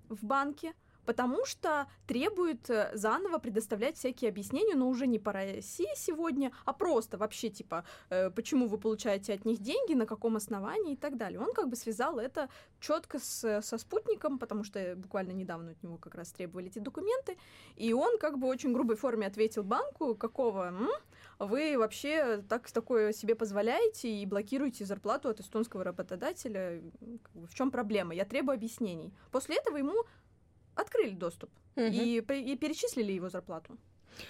в 0.09 0.23
банке, 0.23 0.73
потому 1.09 1.43
что 1.43 1.87
требует 2.05 2.69
э, 2.69 2.91
заново 2.93 3.39
предоставлять 3.39 3.97
всякие 3.97 4.29
объяснения, 4.29 4.75
но 4.75 4.87
уже 4.87 5.07
не 5.07 5.17
по 5.17 5.33
России 5.33 5.89
сегодня, 5.95 6.51
а 6.65 6.71
просто 6.71 7.17
вообще 7.17 7.49
типа, 7.49 7.83
э, 8.11 8.29
почему 8.29 8.67
вы 8.67 8.77
получаете 8.77 9.33
от 9.33 9.43
них 9.43 9.57
деньги, 9.57 9.95
на 9.95 10.05
каком 10.05 10.35
основании 10.35 10.93
и 10.93 10.95
так 10.95 11.17
далее. 11.17 11.39
Он 11.39 11.51
как 11.51 11.67
бы 11.67 11.75
связал 11.75 12.19
это 12.19 12.47
четко 12.79 13.17
с, 13.17 13.61
со 13.63 13.77
спутником, 13.79 14.37
потому 14.37 14.63
что 14.63 14.93
буквально 14.95 15.31
недавно 15.31 15.71
от 15.71 15.81
него 15.81 15.97
как 15.97 16.13
раз 16.13 16.31
требовали 16.31 16.67
эти 16.67 16.77
документы, 16.77 17.39
и 17.75 17.91
он 17.91 18.19
как 18.19 18.37
бы 18.37 18.47
очень 18.47 18.71
грубой 18.71 18.95
форме 18.95 19.25
ответил 19.25 19.63
банку, 19.63 20.13
какого 20.13 20.67
м? 20.67 20.89
вы 21.39 21.75
вообще 21.77 22.43
так 22.47 22.69
такое 22.69 23.13
себе 23.13 23.33
позволяете 23.33 24.09
и 24.09 24.27
блокируете 24.27 24.85
зарплату 24.85 25.29
от 25.29 25.39
эстонского 25.39 25.83
работодателя. 25.83 26.83
В 27.33 27.53
чем 27.55 27.71
проблема? 27.71 28.13
Я 28.13 28.25
требую 28.25 28.53
объяснений. 28.55 29.11
После 29.31 29.55
этого 29.55 29.77
ему 29.77 30.05
открыли 30.81 31.11
доступ 31.11 31.49
угу. 31.75 31.85
и, 31.85 32.19
и 32.19 32.55
перечислили 32.55 33.11
его 33.11 33.29
зарплату. 33.29 33.77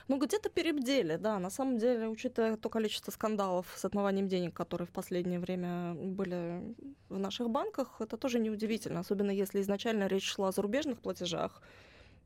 Ну, 0.07 0.17
где-то 0.17 0.49
перебдели, 0.49 1.15
да. 1.15 1.39
На 1.39 1.49
самом 1.49 1.77
деле, 1.77 2.07
учитывая 2.07 2.57
то 2.57 2.69
количество 2.69 3.11
скандалов 3.11 3.65
с 3.75 3.85
отмыванием 3.85 4.27
денег, 4.27 4.53
которые 4.53 4.87
в 4.87 4.91
последнее 4.91 5.39
время 5.39 5.93
были 5.93 6.75
в 7.09 7.17
наших 7.17 7.49
банках, 7.49 7.95
это 7.99 8.17
тоже 8.17 8.39
неудивительно, 8.39 8.99
особенно 8.99 9.31
если 9.31 9.61
изначально 9.61 10.07
речь 10.07 10.25
шла 10.25 10.49
о 10.49 10.51
зарубежных 10.51 10.99
платежах, 10.99 11.61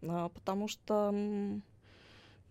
а, 0.02 0.30
потому 0.30 0.68
что 0.68 1.14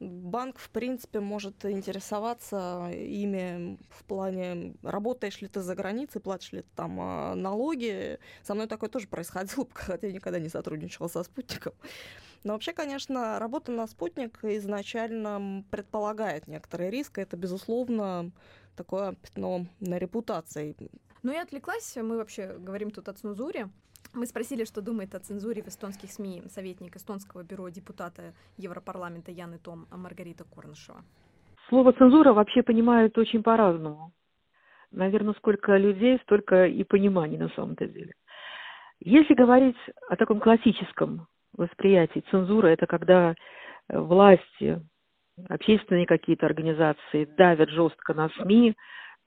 банк, 0.09 0.59
в 0.59 0.71
принципе, 0.71 1.21
может 1.21 1.64
интересоваться 1.64 2.90
ими 2.92 3.78
в 3.90 4.04
плане, 4.04 4.75
работаешь 4.82 5.40
ли 5.40 5.49
ты 5.49 5.61
за 5.61 5.75
границей, 5.75 6.21
платишь 6.21 6.52
ли 6.52 6.62
ты 6.62 6.68
там 6.75 6.99
а, 7.00 7.35
налоги. 7.35 8.18
Со 8.42 8.54
мной 8.54 8.66
такое 8.66 8.88
тоже 8.90 9.09
происходило, 9.09 9.66
хотя 9.75 10.06
я 10.06 10.12
никогда 10.12 10.38
не 10.38 10.49
сотрудничала 10.49 11.09
со 11.09 11.23
спутником. 11.23 11.75
Но 12.44 12.54
вообще, 12.54 12.73
конечно, 12.73 13.38
работа 13.38 13.71
на 13.71 13.87
спутник 13.87 14.44
изначально 14.44 15.64
предполагает 15.71 16.49
некоторый 16.49 16.90
риск. 16.90 17.18
Это, 17.18 17.37
безусловно, 17.37 18.32
такое 18.75 19.14
пятно 19.14 19.66
на 19.80 19.99
репутации. 19.99 20.76
Ну 21.23 21.32
и 21.32 21.37
отвлеклась, 21.37 21.97
мы 21.97 22.16
вообще 22.16 22.56
говорим 22.59 22.90
тут 22.90 23.09
о 23.09 23.12
цензуре. 23.12 23.71
Мы 24.14 24.26
спросили, 24.26 24.64
что 24.64 24.82
думает 24.82 25.14
о 25.14 25.21
цензуре 25.21 25.62
в 25.62 25.68
эстонских 25.68 26.11
СМИ 26.11 26.42
советник 26.49 26.97
эстонского 26.97 27.42
бюро 27.42 27.68
депутата 27.71 28.35
Европарламента 28.59 29.30
Яны 29.30 29.59
Том 29.59 29.87
Маргарита 29.90 30.44
Корнышева. 30.44 31.02
Слово 31.68 31.92
цензура 31.92 32.32
вообще 32.32 32.62
понимают 32.62 33.16
очень 33.16 33.42
по-разному. 33.42 34.12
Наверное, 34.90 35.35
сколько 35.35 35.76
людей, 35.78 36.18
столько 36.25 36.66
и 36.66 36.85
пониманий 36.85 37.38
на 37.38 37.49
самом-то 37.50 37.87
деле. 37.87 38.12
Если 39.00 39.35
говорить 39.35 39.76
о 40.09 40.16
таком 40.16 40.38
классическом 40.38 41.26
восприятии, 41.56 42.23
цензура– 42.30 42.66
это 42.68 42.87
когда 42.87 43.35
власти, 43.88 44.80
общественные 45.49 46.06
какие-то 46.06 46.47
организации 46.47 47.25
давят 47.25 47.71
жестко 47.71 48.12
на 48.12 48.28
СМИ, 48.28 48.76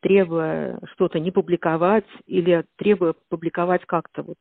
требуя 0.02 0.80
что-то 0.94 1.20
не 1.20 1.32
публиковать 1.32 2.06
или 2.28 2.64
требуя 2.78 3.16
публиковать 3.30 3.86
как-то 3.86 4.22
вот 4.22 4.38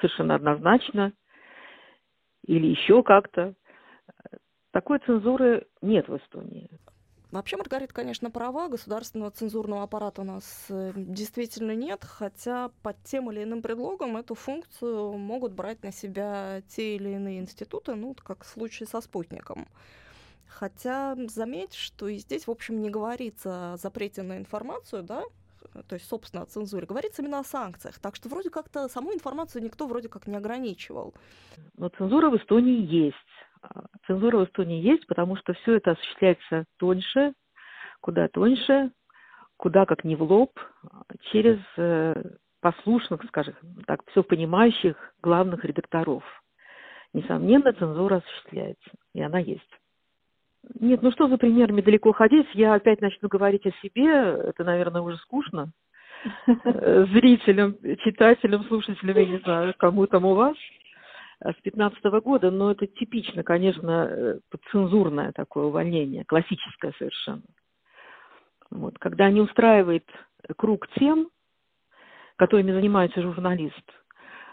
совершенно 0.00 0.34
однозначно 0.34 1.12
или 2.46 2.66
еще 2.66 3.02
как-то. 3.02 3.54
Такой 4.72 4.98
цензуры 5.00 5.66
нет 5.82 6.08
в 6.08 6.16
Эстонии. 6.16 6.70
Вообще, 7.30 7.58
Маргарита, 7.58 7.92
конечно, 7.92 8.30
права. 8.30 8.68
Государственного 8.68 9.30
цензурного 9.30 9.82
аппарата 9.82 10.22
у 10.22 10.24
нас 10.24 10.66
э, 10.70 10.92
действительно 10.96 11.74
нет, 11.74 12.02
хотя 12.02 12.70
под 12.82 13.02
тем 13.04 13.30
или 13.30 13.42
иным 13.42 13.60
предлогом 13.60 14.16
эту 14.16 14.34
функцию 14.34 15.12
могут 15.18 15.52
брать 15.52 15.82
на 15.82 15.92
себя 15.92 16.62
те 16.68 16.96
или 16.96 17.10
иные 17.10 17.40
институты, 17.40 17.94
ну, 17.96 18.14
как 18.14 18.44
в 18.44 18.46
случае 18.46 18.86
со 18.86 19.02
спутником. 19.02 19.68
Хотя 20.46 21.16
заметь, 21.28 21.74
что 21.74 22.08
и 22.08 22.16
здесь, 22.16 22.46
в 22.46 22.50
общем, 22.50 22.80
не 22.80 22.88
говорится 22.88 23.74
о 23.74 23.76
запрете 23.76 24.22
на 24.22 24.38
информацию, 24.38 25.02
да, 25.02 25.22
то 25.88 25.94
есть, 25.94 26.08
собственно, 26.08 26.42
о 26.42 26.46
цензуре, 26.46 26.86
говорится 26.86 27.22
именно 27.22 27.40
о 27.40 27.44
санкциях. 27.44 27.98
Так 27.98 28.16
что 28.16 28.28
вроде 28.28 28.50
как-то 28.50 28.88
саму 28.88 29.14
информацию 29.14 29.62
никто 29.62 29.86
вроде 29.86 30.08
как 30.08 30.26
не 30.26 30.36
ограничивал. 30.36 31.14
Но 31.76 31.88
цензура 31.88 32.30
в 32.30 32.36
Эстонии 32.36 32.84
есть. 32.84 33.16
А, 33.62 33.86
цензура 34.06 34.38
в 34.38 34.44
Эстонии 34.44 34.80
есть, 34.80 35.06
потому 35.06 35.36
что 35.36 35.52
все 35.54 35.76
это 35.76 35.92
осуществляется 35.92 36.64
тоньше, 36.78 37.34
куда 38.00 38.28
тоньше, 38.28 38.92
куда 39.56 39.86
как 39.86 40.04
не 40.04 40.16
в 40.16 40.22
лоб, 40.22 40.58
через 41.32 41.58
э, 41.76 42.14
послушных, 42.60 43.24
скажем 43.28 43.54
так, 43.86 44.00
все 44.10 44.22
понимающих 44.22 44.96
главных 45.22 45.64
редакторов. 45.64 46.24
Несомненно, 47.12 47.72
цензура 47.72 48.16
осуществляется, 48.16 48.90
и 49.14 49.22
она 49.22 49.38
есть. 49.38 49.77
Нет, 50.80 51.02
ну 51.02 51.10
что 51.12 51.28
за 51.28 51.38
примерами 51.38 51.80
далеко 51.80 52.12
ходить? 52.12 52.46
Я 52.54 52.74
опять 52.74 53.00
начну 53.00 53.28
говорить 53.28 53.66
о 53.66 53.72
себе. 53.82 54.06
Это, 54.06 54.64
наверное, 54.64 55.02
уже 55.02 55.16
скучно. 55.18 55.72
э, 56.46 57.06
зрителям, 57.12 57.76
читателям, 58.04 58.64
слушателям, 58.64 59.16
я 59.16 59.26
не 59.26 59.38
знаю, 59.38 59.74
кому 59.76 60.06
там 60.06 60.24
у 60.24 60.34
вас, 60.34 60.56
с 61.40 61.54
15 61.62 62.02
года, 62.22 62.50
но 62.50 62.72
это 62.72 62.86
типично, 62.86 63.42
конечно, 63.42 64.40
цензурное 64.70 65.32
такое 65.32 65.66
увольнение, 65.66 66.24
классическое 66.24 66.92
совершенно. 66.98 67.42
Вот, 68.70 68.98
когда 68.98 69.30
не 69.30 69.40
устраивает 69.40 70.04
круг 70.56 70.88
тем, 70.98 71.28
которыми 72.36 72.72
занимается 72.72 73.22
журналист, 73.22 73.82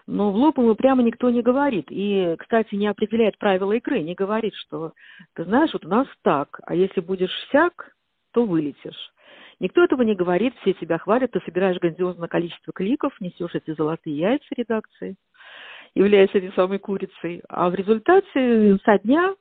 но 0.08 0.32
в 0.32 0.36
лоб 0.36 0.58
ему 0.58 0.76
прямо 0.76 1.02
никто 1.02 1.30
не 1.30 1.42
говорит. 1.42 1.88
И, 1.90 2.36
кстати, 2.38 2.76
не 2.76 2.88
определяет 2.88 3.38
правила 3.38 3.72
игры, 3.72 4.02
не 4.02 4.14
говорит, 4.14 4.54
что, 4.56 4.94
ты 5.34 5.44
знаешь, 5.46 5.74
вот 5.74 5.86
у 5.86 5.90
нас 5.90 6.08
так, 6.22 6.60
а 6.66 6.76
если 6.76 7.02
будешь 7.02 7.34
всяк, 7.48 7.96
то 8.32 8.46
вылетишь. 8.46 9.12
Никто 9.60 9.84
этого 9.84 10.02
не 10.02 10.16
говорит, 10.16 10.54
все 10.62 10.74
тебя 10.74 10.98
хвалят, 10.98 11.32
ты 11.32 11.40
собираешь 11.46 11.80
грандиозное 11.80 12.28
количество 12.28 12.74
кликов, 12.74 13.20
несешь 13.22 13.56
эти 13.56 13.74
золотые 13.74 14.18
яйца 14.18 14.46
редакции, 14.56 15.16
являясь 15.96 16.30
этой 16.34 16.52
самой 16.54 16.78
курицей, 16.78 17.42
а 17.48 17.70
в 17.70 17.76
результате 17.76 18.78
со 18.84 19.00
дня 19.00 19.34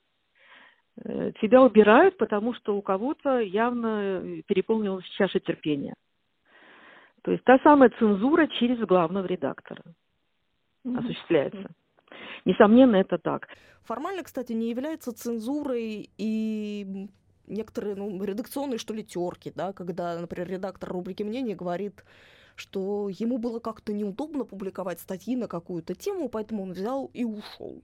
э, 1.05 1.33
тебя 1.43 1.63
убирают, 1.63 2.17
потому 2.17 2.55
что 2.55 2.77
у 2.77 2.81
кого-то 2.81 3.41
явно 3.41 4.23
переполнилась 4.47 5.05
чаша 5.17 5.41
терпения. 5.41 5.95
То 7.23 7.33
есть 7.33 7.43
та 7.45 7.59
самая 7.59 7.91
цензура 7.99 8.47
через 8.47 8.79
главного 8.81 9.27
редактора 9.27 9.83
mm-hmm. 10.85 10.99
осуществляется. 10.99 11.71
Несомненно, 12.45 12.97
это 12.97 13.19
так. 13.19 13.49
Формально, 13.83 14.23
кстати, 14.23 14.53
не 14.53 14.71
является 14.71 15.13
цензурой 15.13 16.11
и 16.17 17.09
некоторые 17.47 17.97
ну, 17.97 18.23
редакционные, 18.23 18.79
что 18.79 18.95
ли, 18.95 19.05
терки, 19.05 19.53
да, 19.55 19.73
когда, 19.73 20.19
например, 20.19 20.49
редактор 20.49 20.91
рубрики 20.91 21.23
«Мнение» 21.23 21.55
говорит, 21.55 22.05
что 22.57 23.09
ему 23.09 23.39
было 23.39 23.59
как-то 23.59 23.93
неудобно 23.93 24.45
публиковать 24.45 25.01
статьи 25.01 25.37
на 25.37 25.49
какую-то 25.49 25.95
тему, 25.95 26.29
поэтому 26.29 26.63
он 26.63 26.73
взял 26.73 27.11
и 27.13 27.25
ушел. 27.25 27.83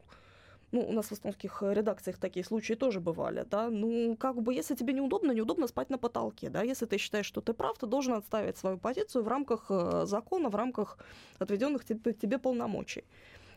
Ну, 0.73 0.89
у 0.89 0.93
нас 0.93 1.07
в 1.07 1.13
эстонских 1.13 1.63
редакциях 1.63 2.19
такие 2.19 2.45
случаи 2.45 2.75
тоже 2.75 3.01
бывали, 3.01 3.45
да. 3.51 3.71
Ну, 3.71 4.17
как 4.17 4.41
бы, 4.41 4.55
если 4.55 4.77
тебе 4.77 4.93
неудобно, 4.93 5.33
неудобно 5.33 5.67
спать 5.67 5.91
на 5.91 5.99
потолке, 5.99 6.49
да. 6.49 6.63
Если 6.63 6.87
ты 6.87 6.97
считаешь, 6.97 7.27
что 7.27 7.41
ты 7.41 7.55
прав, 7.55 7.77
ты 7.79 7.87
должен 7.87 8.15
отставить 8.15 8.57
свою 8.57 8.79
позицию 8.79 9.25
в 9.25 9.29
рамках 9.29 9.67
э, 9.69 10.05
закона, 10.07 10.49
в 10.49 10.55
рамках 10.55 10.99
отведенных 11.39 11.85
тебе, 11.85 12.13
тебе 12.13 12.39
полномочий. 12.39 13.05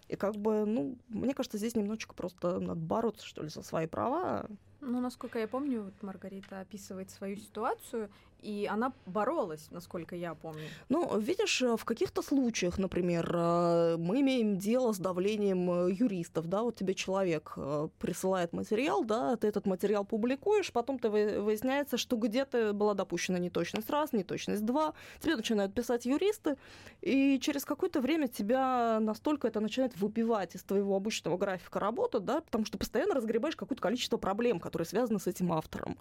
И 0.08 0.16
как 0.16 0.36
бы, 0.36 0.66
ну, 0.66 0.98
мне 1.10 1.34
кажется, 1.34 1.58
здесь 1.58 1.76
немножечко 1.76 2.14
просто 2.16 2.60
надо 2.60 2.80
бороться, 2.80 3.26
что 3.26 3.44
ли, 3.44 3.50
за 3.50 3.62
свои 3.62 3.88
права. 3.88 4.48
Ну, 4.82 5.00
насколько 5.00 5.40
я 5.40 5.48
помню, 5.48 5.84
вот 5.84 5.94
Маргарита 6.02 6.60
описывает 6.60 7.10
свою 7.10 7.38
ситуацию, 7.38 8.10
и 8.44 8.68
она 8.70 8.94
боролась, 9.06 9.68
насколько 9.72 10.16
я 10.16 10.36
помню. 10.36 10.68
Ну, 10.90 11.18
видишь, 11.18 11.62
э, 11.62 11.78
в 11.78 11.86
каких-то 11.86 12.22
случаях, 12.22 12.78
например, 12.78 13.32
э, 13.34 13.96
мы 13.98 14.22
имеем 14.22 14.58
дело 14.58 14.92
с 14.92 15.00
давлением 15.00 15.72
э, 15.72 15.92
юристов, 15.92 16.48
да, 16.48 16.64
вот 16.64 16.76
тебе 16.76 16.94
человек 16.94 17.56
присылает 18.00 18.54
материал, 18.54 19.04
да, 19.04 19.36
ты 19.38 19.48
этот 19.48 19.66
материал 19.66 20.06
публикуешь, 20.06 20.72
потом 20.72 21.00
ты 21.00 21.10
выясняется, 21.10 21.98
что 21.98 22.18
где-то 22.18 22.74
была 22.74 22.94
допущена 22.94 23.40
неточность 23.40 23.90
раз, 23.90 24.14
неточность 24.14 24.66
два, 24.66 24.94
тебе 25.22 25.36
начинают 25.36 25.74
писать 25.74 26.06
юристы, 26.06 26.58
и 27.02 27.40
через 27.40 27.66
какое-то 27.66 28.02
время 28.02 28.28
тебя 28.28 29.00
настолько 29.00 29.48
это 29.48 29.60
начинает 29.60 29.96
выбивать 29.98 30.56
из 30.56 30.64
твоего 30.64 30.96
обычного 30.96 31.38
графика 31.38 31.80
работы, 31.80 32.20
да, 32.20 32.42
потому 32.42 32.66
что 32.66 32.78
постоянно 32.78 33.14
разгребаешь 33.14 33.56
какое-то 33.56 33.82
количество 33.82 34.18
проблем, 34.18 34.60
которые 34.60 34.86
связаны 34.86 35.20
с 35.20 35.28
этим 35.28 35.54
автором. 35.54 35.98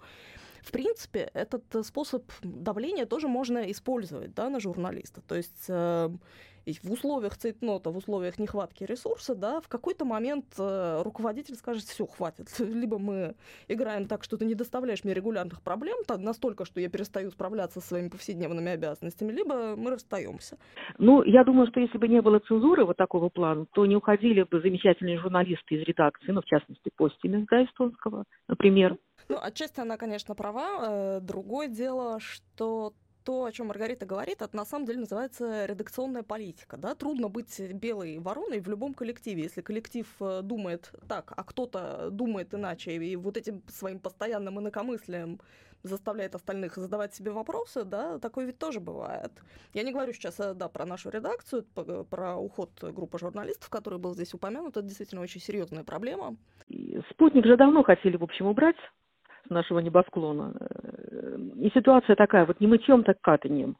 В 0.63 0.71
принципе, 0.71 1.29
этот 1.33 1.63
э, 1.75 1.83
способ 1.83 2.23
давления 2.41 3.05
тоже 3.05 3.27
можно 3.27 3.69
использовать 3.69 4.33
да, 4.33 4.49
на 4.49 4.59
журналиста. 4.59 5.21
То 5.21 5.35
есть 5.35 5.65
э, 5.67 6.09
в 6.65 6.91
условиях 6.91 7.35
цейтнота, 7.37 7.89
в 7.89 7.97
условиях 7.97 8.39
нехватки 8.39 8.85
ресурса, 8.85 9.35
да, 9.35 9.59
в 9.59 9.67
какой-то 9.67 10.05
момент 10.05 10.45
э, 10.57 11.01
руководитель 11.03 11.55
скажет, 11.55 11.83
все, 11.83 12.05
хватит, 12.05 12.47
либо 12.59 12.97
мы 12.97 13.35
играем 13.67 14.07
так, 14.07 14.23
что 14.23 14.37
ты 14.37 14.45
не 14.45 14.55
доставляешь 14.55 15.03
мне 15.03 15.13
регулярных 15.13 15.61
проблем, 15.61 15.97
так, 16.07 16.19
настолько, 16.19 16.63
что 16.65 16.79
я 16.79 16.89
перестаю 16.89 17.31
справляться 17.31 17.81
со 17.81 17.87
своими 17.87 18.07
повседневными 18.07 18.71
обязанностями, 18.71 19.33
либо 19.33 19.75
мы 19.75 19.91
расстаемся. 19.91 20.57
Ну, 20.97 21.23
я 21.23 21.43
думаю, 21.43 21.67
что 21.67 21.81
если 21.81 21.97
бы 21.97 22.07
не 22.07 22.21
было 22.21 22.39
цензуры 22.39 22.85
вот 22.85 22.95
такого 22.95 23.27
плана, 23.27 23.65
то 23.73 23.85
не 23.85 23.97
уходили 23.97 24.43
бы 24.43 24.61
замечательные 24.61 25.19
журналисты 25.19 25.75
из 25.75 25.83
редакции, 25.85 26.31
ну, 26.31 26.41
в 26.41 26.45
частности, 26.45 26.89
Постина, 26.95 27.45
да, 27.49 27.65
эстонского, 27.65 28.23
например, 28.47 28.97
ну, 29.29 29.37
отчасти 29.41 29.79
она, 29.79 29.97
конечно, 29.97 30.35
права. 30.35 31.17
Э, 31.17 31.19
другое 31.21 31.67
дело, 31.67 32.19
что 32.19 32.93
то, 33.23 33.45
о 33.45 33.51
чем 33.51 33.67
Маргарита 33.67 34.05
говорит, 34.05 34.41
это 34.41 34.55
на 34.55 34.65
самом 34.65 34.85
деле 34.85 34.99
называется 34.99 35.65
редакционная 35.65 36.23
политика. 36.23 36.77
Да? 36.77 36.95
Трудно 36.95 37.29
быть 37.29 37.59
белой 37.73 38.19
вороной 38.19 38.59
в 38.59 38.67
любом 38.67 38.93
коллективе. 38.93 39.43
Если 39.43 39.61
коллектив 39.61 40.07
э, 40.19 40.41
думает 40.43 40.91
так, 41.07 41.33
а 41.35 41.43
кто-то 41.43 42.09
думает 42.11 42.53
иначе, 42.53 42.95
и 42.95 43.15
вот 43.15 43.37
этим 43.37 43.63
своим 43.69 43.99
постоянным 43.99 44.59
инакомыслием 44.59 45.39
заставляет 45.83 46.33
остальных 46.33 46.75
задавать 46.75 47.13
себе 47.13 47.31
вопросы, 47.31 47.83
да, 47.83 48.17
такое 48.19 48.45
ведь 48.45 48.57
тоже 48.57 48.79
бывает. 48.79 49.31
Я 49.73 49.83
не 49.83 49.91
говорю 49.91 50.13
сейчас, 50.13 50.39
э, 50.39 50.53
да, 50.53 50.67
про 50.67 50.85
нашу 50.85 51.09
редакцию, 51.09 51.63
про 52.09 52.37
уход 52.37 52.71
группы 52.81 53.17
журналистов, 53.19 53.69
который 53.69 53.99
был 53.99 54.13
здесь 54.13 54.33
упомянут, 54.33 54.77
это 54.77 54.81
действительно 54.81 55.21
очень 55.21 55.41
серьезная 55.41 55.83
проблема. 55.83 56.35
Спутник 57.11 57.45
же 57.45 57.57
давно 57.57 57.83
хотели, 57.83 58.17
в 58.17 58.23
общем, 58.23 58.47
убрать 58.47 58.77
с 59.45 59.49
нашего 59.49 59.79
небосклона. 59.79 60.53
И 61.55 61.69
ситуация 61.73 62.15
такая, 62.15 62.45
вот 62.45 62.59
не 62.59 62.67
мытьем, 62.67 63.03
так 63.03 63.19
катанием. 63.21 63.75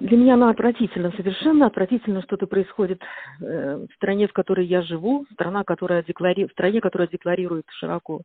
Для 0.00 0.16
меня 0.16 0.34
она 0.34 0.50
отвратительно, 0.50 1.10
совершенно 1.12 1.66
отвратительно 1.66 2.22
что-то 2.22 2.46
происходит 2.46 3.02
э, 3.40 3.86
в 3.90 3.94
стране, 3.94 4.28
в 4.28 4.32
которой 4.32 4.64
я 4.64 4.82
живу, 4.82 5.26
страна, 5.32 5.64
которая 5.64 6.04
деклари... 6.04 6.46
в 6.46 6.52
стране, 6.52 6.80
которая 6.80 7.08
декларирует 7.08 7.64
широко 7.70 8.22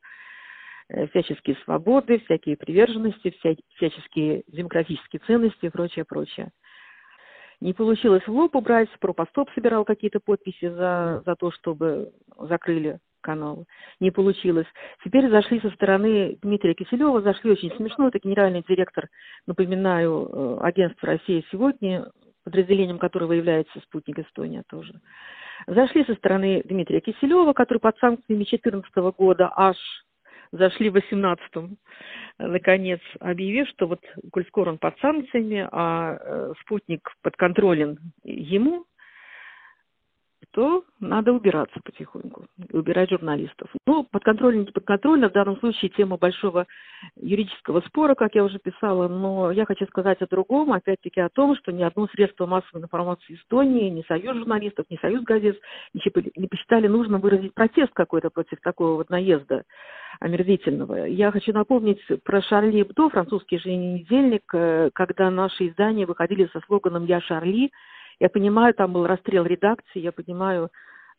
э, 0.89 1.07
всяческие 1.07 1.55
свободы, 1.63 2.19
всякие 2.19 2.57
приверженности, 2.57 3.31
вся... 3.39 3.55
всяческие 3.75 4.43
демократические 4.47 5.19
ценности 5.25 5.65
и 5.65 5.69
прочее, 5.69 6.05
прочее. 6.05 6.51
Не 7.60 7.73
получилось 7.73 8.25
в 8.27 8.31
лоб 8.31 8.55
убрать, 8.55 8.89
Пропостоп 8.99 9.49
собирал 9.55 9.83
какие-то 9.83 10.19
подписи 10.19 10.69
за, 10.69 11.23
за 11.25 11.36
то, 11.36 11.49
чтобы 11.51 12.12
закрыли 12.38 12.99
канала. 13.28 13.66
Не 14.00 14.12
получилось. 14.12 14.68
Теперь 15.04 15.30
зашли 15.30 15.60
со 15.60 15.70
стороны 15.72 16.38
Дмитрия 16.42 16.74
Киселева, 16.74 17.22
зашли 17.22 17.52
очень 17.52 17.76
смешно. 17.76 18.08
Это 18.08 18.20
генеральный 18.20 18.63
директор, 18.68 19.10
напоминаю, 19.46 20.30
э, 20.32 20.58
агентства 20.62 21.10
«Россия 21.10 21.44
сегодня», 21.52 22.10
подразделением 22.46 23.00
которого 23.00 23.34
является 23.34 23.80
«Спутник 23.82 24.20
Эстония» 24.20 24.63
тоже. 24.70 24.94
Зашли 25.68 26.06
со 26.06 26.16
стороны 26.16 26.63
Дмитрия 26.63 27.02
Киселева, 27.02 27.52
который 27.52 27.80
под 27.80 27.98
санкциями 27.98 28.46
2014 28.46 28.96
года 29.18 29.52
аж 29.54 29.78
зашли 30.54 30.90
в 30.90 30.96
18-м, 30.96 31.78
наконец, 32.40 33.02
объявив, 33.20 33.68
что 33.68 33.88
вот, 33.88 34.00
коль 34.32 34.46
скоро 34.46 34.70
он 34.70 34.78
под 34.78 34.98
санкциями, 35.00 35.68
а 35.70 36.18
э, 36.18 36.54
спутник 36.62 37.02
подконтролен 37.22 37.98
ему, 38.24 38.86
то 40.58 40.84
надо 41.00 41.34
убираться 41.34 41.80
потихоньку, 41.84 42.48
убирать 42.74 43.12
журналистов. 43.12 43.70
Ну, 43.86 44.04
подконтрольно, 44.04 44.62
не 44.62 44.72
подконтрольно, 44.72 45.30
в 45.30 45.34
данном 45.34 45.60
случае 45.60 45.91
тема 45.91 46.17
большого 46.17 46.65
юридического 47.15 47.82
спора, 47.82 48.15
как 48.15 48.34
я 48.34 48.43
уже 48.43 48.58
писала, 48.58 49.08
но 49.08 49.52
я 49.52 49.65
хочу 49.65 49.86
сказать 49.86 50.20
о 50.24 50.28
другом, 50.28 50.74
опять-таки 50.74 51.22
о 51.22 51.30
том, 51.30 51.56
что 51.58 51.72
ни 51.72 51.84
одно 51.84 52.08
средство 52.08 52.48
массовой 52.48 52.82
информации 52.82 53.36
Эстонии, 53.36 53.91
ни 53.91 54.02
союз 54.08 54.36
журналистов, 54.36 54.88
ни 54.89 54.98
союз 54.98 55.24
газет 55.26 55.60
не 55.93 56.48
посчитали 56.48 56.88
нужно 56.88 57.20
выразить 57.20 57.54
протест 57.54 57.93
какой-то 57.93 58.32
против 58.32 58.60
такого 58.62 58.96
вот 58.96 59.12
наезда 59.12 59.62
омерзительного. 60.20 61.06
Я 61.06 61.30
хочу 61.32 61.54
напомнить 61.54 62.02
про 62.24 62.41
Шарли 62.41 62.82
Эбдо, 62.82 63.10
французский 63.10 63.58
еженедельник, 63.58 64.52
э, 64.56 64.89
когда 64.91 65.30
наши 65.30 65.67
издания 65.67 66.08
выходили 66.08 66.50
со 66.52 66.62
слоганом 66.62 67.06
«Я 67.06 67.22
Шарли», 67.22 67.70
я 68.19 68.30
понимаю, 68.30 68.73
там 68.73 68.93
был 68.93 69.06
расстрел 69.06 69.45
редакции, 69.45 69.99
я 69.99 70.12
понимаю 70.12 70.69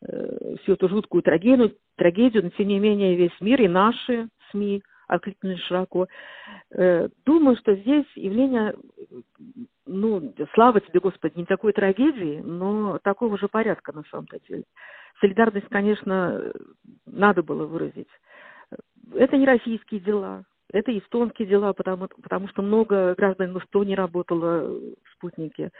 э, 0.01 0.55
всю 0.61 0.73
эту 0.73 0.89
жуткую 0.89 1.23
трагедию, 1.23 1.75
трагедию, 1.95 2.43
но 2.43 2.49
тем 2.49 2.67
не 2.67 2.79
менее 2.79 3.15
весь 3.15 3.39
мир 3.39 3.61
и 3.61 3.67
наши 3.67 4.27
СМИ 4.51 4.83
откликнулись 5.07 5.61
широко. 5.61 6.07
Э, 6.71 7.09
думаю, 7.25 7.57
что 7.57 7.75
здесь 7.75 8.05
явление, 8.15 8.75
ну, 9.85 10.33
слава 10.53 10.79
тебе, 10.81 10.99
Господи, 10.99 11.33
не 11.37 11.45
такой 11.45 11.73
трагедии, 11.73 12.41
но 12.43 12.99
такого 12.99 13.37
же 13.37 13.47
порядка 13.47 13.91
на 13.91 14.03
самом-то 14.11 14.39
деле. 14.47 14.63
Солидарность, 15.19 15.67
конечно, 15.69 16.53
надо 17.05 17.43
было 17.43 17.65
выразить. 17.65 18.07
Это 19.15 19.35
не 19.37 19.45
российские 19.45 19.99
дела, 19.99 20.43
это 20.71 20.95
эстонские 20.97 21.47
дела, 21.47 21.73
потому, 21.73 22.07
потому 22.21 22.47
что 22.47 22.61
много 22.61 23.15
граждан 23.15 23.53
в 23.53 23.63
Эстонии 23.63 23.95
работало 23.95 24.69
в 24.69 25.13
спутнике. 25.15 25.71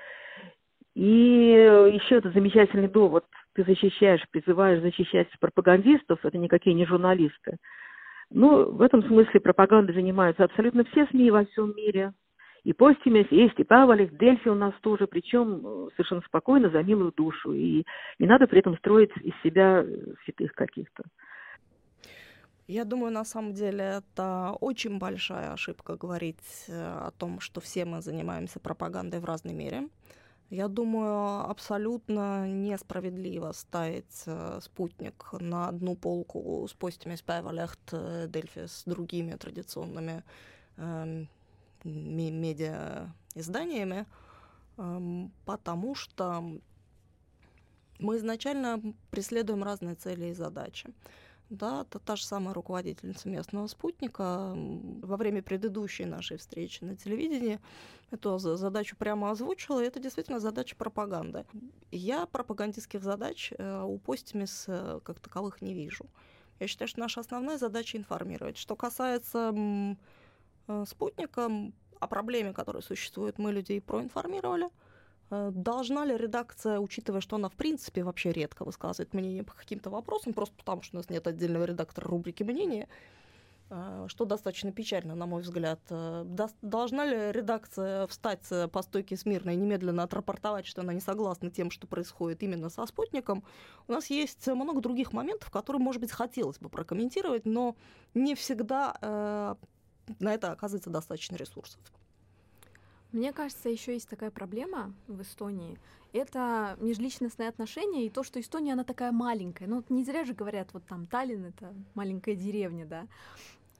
И 0.99 1.51
еще 1.93 2.17
это 2.17 2.29
замечательный 2.31 2.89
довод. 2.89 3.23
Ты 3.55 3.63
защищаешь, 3.63 4.21
призываешь 4.31 4.81
защищать 4.81 5.29
пропагандистов, 5.39 6.19
это 6.25 6.37
никакие 6.37 6.75
не 6.75 6.85
журналисты. 6.85 7.55
Ну, 8.29 8.69
в 8.69 8.81
этом 8.81 9.01
смысле 9.03 9.39
пропагандой 9.39 9.93
занимаются 9.93 10.43
абсолютно 10.43 10.83
все 10.83 11.07
СМИ 11.07 11.31
во 11.31 11.45
всем 11.45 11.73
мире. 11.73 12.11
И 12.65 12.73
Постимес, 12.73 13.31
есть 13.31 13.57
и 13.57 13.63
Павелев, 13.63 14.11
Дельфи 14.17 14.49
у 14.49 14.55
нас 14.55 14.73
тоже, 14.81 15.07
причем 15.07 15.61
э, 15.65 15.87
совершенно 15.95 16.21
спокойно, 16.27 16.69
за 16.69 16.83
милую 16.83 17.13
душу. 17.15 17.53
И 17.53 17.85
не 18.19 18.27
надо 18.27 18.47
при 18.47 18.59
этом 18.59 18.77
строить 18.77 19.11
из 19.23 19.31
себя 19.41 19.81
э, 19.81 20.13
святых 20.25 20.51
каких-то. 20.51 21.03
Я 22.67 22.83
думаю, 22.83 23.13
на 23.13 23.23
самом 23.23 23.53
деле 23.53 23.99
это 23.99 24.53
очень 24.59 24.99
большая 24.99 25.53
ошибка 25.53 25.95
говорить 25.95 26.65
э, 26.67 26.73
о 26.73 27.11
том, 27.17 27.39
что 27.39 27.61
все 27.61 27.85
мы 27.85 28.01
занимаемся 28.01 28.59
пропагандой 28.59 29.21
в 29.21 29.25
разной 29.25 29.53
мере. 29.53 29.87
Я 30.49 30.67
думаю, 30.67 31.49
абсолютно 31.49 32.47
несправедливо 32.47 33.53
ставить 33.53 34.23
э, 34.25 34.59
спутник 34.61 35.33
на 35.39 35.69
одну 35.69 35.95
полку 35.95 36.67
с 36.67 36.73
постами 36.73 37.15
Спайвалехт 37.15 37.93
э, 37.93 38.27
Дельфи 38.27 38.65
с 38.65 38.83
другими 38.85 39.35
традиционными 39.35 40.23
э, 40.77 41.25
медиа-изданиями, 41.83 44.07
э, 44.77 45.27
потому 45.45 45.93
что 45.93 46.43
мы 47.99 48.17
изначально 48.17 48.81
преследуем 49.11 49.63
разные 49.63 49.93
цели 49.93 50.27
и 50.27 50.33
задачи. 50.33 50.91
Да, 51.49 51.81
это 51.81 51.97
та 51.97 52.15
же 52.15 52.25
самая 52.25 52.53
руководительница 52.53 53.27
местного 53.27 53.65
спутника 53.65 54.53
во 54.55 55.17
время 55.17 55.41
предыдущей 55.41 56.05
нашей 56.05 56.37
встречи 56.37 56.83
на 56.83 56.95
телевидении 56.95 57.59
эту 58.11 58.37
задачу 58.37 58.95
прямо 58.95 59.31
озвучила, 59.31 59.83
и 59.83 59.87
это 59.87 59.99
действительно 59.99 60.39
задача 60.39 60.75
пропаганды. 60.75 61.45
Я 61.91 62.27
пропагандистских 62.27 63.03
задач 63.03 63.51
э, 63.57 63.81
у 63.83 63.97
Постимис 63.97 64.65
э, 64.67 64.99
как 65.03 65.19
таковых 65.19 65.61
не 65.61 65.73
вижу. 65.73 66.05
Я 66.59 66.67
считаю, 66.67 66.87
что 66.87 66.99
наша 66.99 67.21
основная 67.21 67.57
задача 67.57 67.97
информировать. 67.97 68.57
Что 68.57 68.75
касается 68.75 69.51
э, 70.67 70.85
спутника, 70.87 71.49
о 71.99 72.07
проблеме, 72.07 72.53
которая 72.53 72.81
существует, 72.83 73.39
мы 73.39 73.51
людей 73.51 73.81
проинформировали– 73.81 74.69
должна 75.29 76.05
ли 76.05 76.17
редакция, 76.17 76.79
учитывая, 76.79 77.21
что 77.21 77.35
она 77.35 77.49
в 77.49 77.53
принципе 77.53 78.03
вообще 78.03 78.31
редко 78.31 78.65
высказывает 78.65 79.13
мнение 79.13 79.43
по 79.43 79.53
каким-то 79.53 79.89
вопросам, 79.89 80.33
просто 80.33 80.55
потому 80.57 80.81
что 80.81 80.97
у 80.97 80.99
нас 80.99 81.09
нет 81.09 81.27
отдельного 81.27 81.65
редактора 81.65 82.07
рубрики 82.07 82.43
«Мнение», 82.43 82.87
э, 83.69 84.05
что 84.07 84.25
достаточно 84.25 84.71
печально, 84.71 85.13
на 85.13 85.27
мой 85.27 85.41
взгляд. 85.43 85.79
Э, 85.89 86.25
должна 86.61 87.05
ли 87.05 87.31
редакция 87.31 88.07
встать 88.07 88.47
по 88.71 88.81
стойке 88.81 89.15
смирно 89.17 89.51
и 89.51 89.55
немедленно 89.55 90.03
отрапортовать, 90.03 90.65
что 90.65 90.81
она 90.81 90.93
не 90.93 91.01
согласна 91.01 91.51
тем, 91.51 91.69
что 91.69 91.85
происходит 91.85 92.41
именно 92.41 92.69
со 92.69 92.85
спутником? 92.87 93.43
У 93.87 93.91
нас 93.91 94.09
есть 94.09 94.47
много 94.47 94.81
других 94.81 95.13
моментов, 95.13 95.51
которые, 95.51 95.81
может 95.81 96.01
быть, 96.01 96.11
хотелось 96.11 96.57
бы 96.57 96.69
прокомментировать, 96.69 97.45
но 97.45 97.75
не 98.15 98.33
всегда 98.33 99.57
на 100.19 100.33
это 100.33 100.51
оказывается 100.51 100.89
достаточно 100.89 101.35
ресурсов. 101.35 101.79
Мне 103.11 103.33
кажется, 103.33 103.69
еще 103.69 103.93
есть 103.93 104.07
такая 104.07 104.29
проблема 104.29 104.93
в 105.07 105.21
Эстонии. 105.21 105.79
Это 106.13 106.77
межличностные 106.79 107.49
отношения 107.49 108.05
и 108.05 108.09
то, 108.09 108.23
что 108.23 108.39
Эстония, 108.39 108.73
она 108.73 108.83
такая 108.83 109.11
маленькая. 109.11 109.67
Ну, 109.67 109.83
не 109.89 110.03
зря 110.03 110.25
же 110.25 110.33
говорят, 110.33 110.69
вот 110.73 110.85
там 110.85 111.07
Таллин— 111.07 111.45
это 111.57 111.73
маленькая 111.95 112.35
деревня, 112.35 112.85
да. 112.85 113.07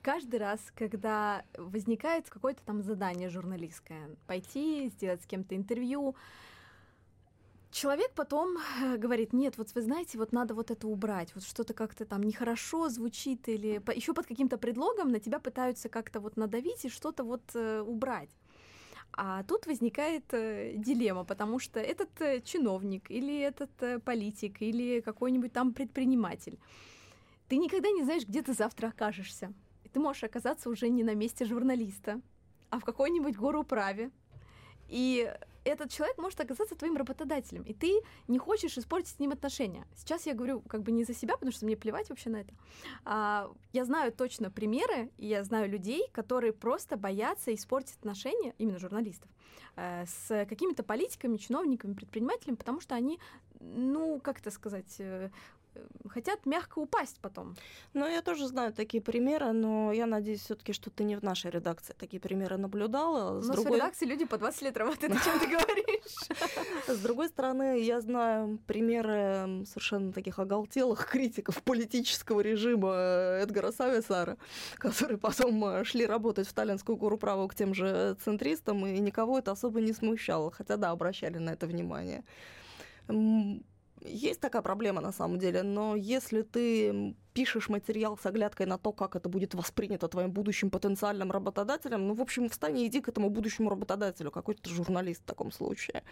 Каждый 0.01 0.39
раз, 0.39 0.59
когда 0.75 1.43
возникает 1.57 2.29
какое-то 2.29 2.63
там 2.63 2.81
задание 2.81 3.29
журналистское, 3.29 4.15
пойти, 4.25 4.89
сделать 4.89 5.21
с 5.21 5.25
кем-то 5.27 5.55
интервью, 5.55 6.15
человек 7.71 8.11
потом 8.15 8.57
э, 8.81 8.97
говорит, 8.97 9.33
нет, 9.33 9.57
вот 9.57 9.69
вы 9.75 9.81
знаете, 9.81 10.17
вот 10.17 10.31
надо 10.31 10.55
вот 10.55 10.71
это 10.71 10.87
убрать, 10.87 11.35
вот 11.35 11.43
что-то 11.43 11.73
как-то 11.73 12.05
там 12.05 12.23
нехорошо 12.23 12.89
звучит 12.89 13.47
или 13.47 13.81
еще 13.93 14.13
под 14.13 14.25
каким-то 14.25 14.57
предлогом 14.57 15.11
на 15.11 15.19
тебя 15.19 15.39
пытаются 15.39 15.89
как-то 15.89 16.19
вот 16.19 16.37
надавить 16.37 16.85
и 16.85 16.89
что-то 16.89 17.23
вот 17.23 17.43
э, 17.53 17.81
убрать. 17.81 18.29
А 19.21 19.43
тут 19.43 19.67
возникает 19.67 20.33
э, 20.33 20.75
дилемма, 20.77 21.25
потому 21.25 21.59
что 21.59 21.81
этот 21.81 22.21
э, 22.21 22.39
чиновник 22.39 23.11
или 23.11 23.37
этот 23.37 23.69
э, 23.83 23.99
политик 23.99 24.61
или 24.61 25.01
какой-нибудь 25.01 25.51
там 25.51 25.73
предприниматель, 25.73 26.57
ты 27.49 27.57
никогда 27.57 27.89
не 27.89 28.03
знаешь, 28.05 28.25
где 28.25 28.41
ты 28.41 28.53
завтра 28.53 28.87
окажешься. 28.87 29.51
Ты 29.91 29.99
можешь 29.99 30.23
оказаться 30.23 30.69
уже 30.69 30.87
не 30.87 31.03
на 31.03 31.15
месте 31.15 31.43
журналиста, 31.43 32.21
а 32.69 32.79
в 32.79 32.85
какой-нибудь 32.85 33.35
гору 33.35 33.65
праве. 33.65 34.09
И 34.87 35.29
этот 35.63 35.91
человек 35.91 36.17
может 36.17 36.39
оказаться 36.39 36.75
твоим 36.75 36.95
работодателем, 36.95 37.63
и 37.63 37.73
ты 37.73 38.01
не 38.27 38.37
хочешь 38.37 38.77
испортить 38.77 39.15
с 39.15 39.19
ним 39.19 39.31
отношения. 39.31 39.85
Сейчас 39.95 40.25
я 40.25 40.33
говорю 40.33 40.61
как 40.61 40.83
бы 40.83 40.91
не 40.91 41.03
за 41.03 41.13
себя, 41.13 41.33
потому 41.33 41.51
что 41.51 41.65
мне 41.65 41.75
плевать 41.75 42.09
вообще 42.09 42.29
на 42.29 42.37
это. 42.37 42.53
А, 43.05 43.51
я 43.73 43.85
знаю 43.85 44.11
точно 44.11 44.51
примеры, 44.51 45.09
и 45.17 45.27
я 45.27 45.43
знаю 45.43 45.69
людей, 45.69 46.07
которые 46.11 46.53
просто 46.53 46.97
боятся 46.97 47.53
испортить 47.53 47.97
отношения, 47.97 48.53
именно 48.57 48.79
журналистов, 48.79 49.29
э, 49.75 50.05
с 50.05 50.45
какими-то 50.45 50.83
политиками, 50.83 51.37
чиновниками, 51.37 51.93
предпринимателями, 51.93 52.55
потому 52.55 52.81
что 52.81 52.95
они, 52.95 53.19
ну, 53.59 54.19
как 54.19 54.39
это 54.39 54.51
сказать, 54.51 54.95
э, 54.99 55.29
хотят 56.09 56.45
мягко 56.45 56.79
упасть 56.79 57.19
потом. 57.21 57.55
Ну, 57.93 58.07
я 58.07 58.21
тоже 58.21 58.47
знаю 58.47 58.73
такие 58.73 59.01
примеры, 59.01 59.51
но 59.51 59.91
я 59.91 60.05
надеюсь 60.05 60.41
все 60.41 60.55
таки 60.55 60.73
что 60.73 60.89
ты 60.89 61.03
не 61.03 61.15
в 61.15 61.23
нашей 61.23 61.51
редакции 61.51 61.93
такие 61.97 62.19
примеры 62.19 62.57
наблюдала. 62.57 63.31
У 63.31 63.35
нас 63.35 63.47
другой... 63.47 63.71
в 63.71 63.75
редакции 63.75 64.05
люди 64.05 64.25
по 64.25 64.37
20 64.37 64.61
лет 64.63 64.77
работают, 64.77 65.13
о 65.13 65.23
чем 65.23 65.39
ты 65.39 65.47
говоришь? 65.47 66.87
С 66.87 66.99
другой 66.99 67.29
стороны, 67.29 67.79
я 67.79 68.01
знаю 68.01 68.59
примеры 68.67 69.65
совершенно 69.65 70.11
таких 70.11 70.39
оголтелых 70.39 71.05
критиков 71.05 71.61
политического 71.63 72.41
режима 72.41 72.93
Эдгара 73.41 73.71
Сависара, 73.71 74.37
которые 74.77 75.17
потом 75.17 75.63
э, 75.65 75.83
шли 75.83 76.05
работать 76.05 76.47
в 76.47 76.53
Таллинскую 76.53 76.97
гору 76.97 77.17
праву 77.17 77.47
к 77.47 77.55
тем 77.55 77.73
же 77.73 78.15
центристам, 78.23 78.85
и 78.85 78.99
никого 78.99 79.39
это 79.39 79.51
особо 79.51 79.81
не 79.81 79.93
смущало, 79.93 80.51
хотя 80.51 80.77
да, 80.77 80.91
обращали 80.91 81.37
на 81.37 81.51
это 81.51 81.67
внимание 81.67 82.23
есть 84.01 84.39
такая 84.39 84.61
проблема 84.61 85.01
на 85.01 85.11
самом 85.11 85.39
деле, 85.39 85.63
но 85.63 85.95
если 85.95 86.41
ты 86.41 87.15
пишешь 87.39 87.69
материал 87.69 88.17
с 88.17 88.25
оглядкой 88.25 88.65
на 88.65 88.77
то, 88.77 88.91
как 88.91 89.15
это 89.15 89.29
будет 89.29 89.53
воспринято 89.53 90.09
твоим 90.09 90.29
будущим 90.29 90.69
потенциальным 90.69 91.31
работодателем, 91.31 92.05
ну, 92.05 92.13
в 92.13 92.21
общем, 92.21 92.49
встань 92.49 92.77
и 92.77 92.85
иди 92.85 92.99
к 92.99 93.07
этому 93.07 93.29
будущему 93.29 93.69
работодателю, 93.69 94.29
какой-то 94.29 94.69
журналист 94.69 95.21
в 95.21 95.25
таком 95.25 95.53
случае. 95.53 96.03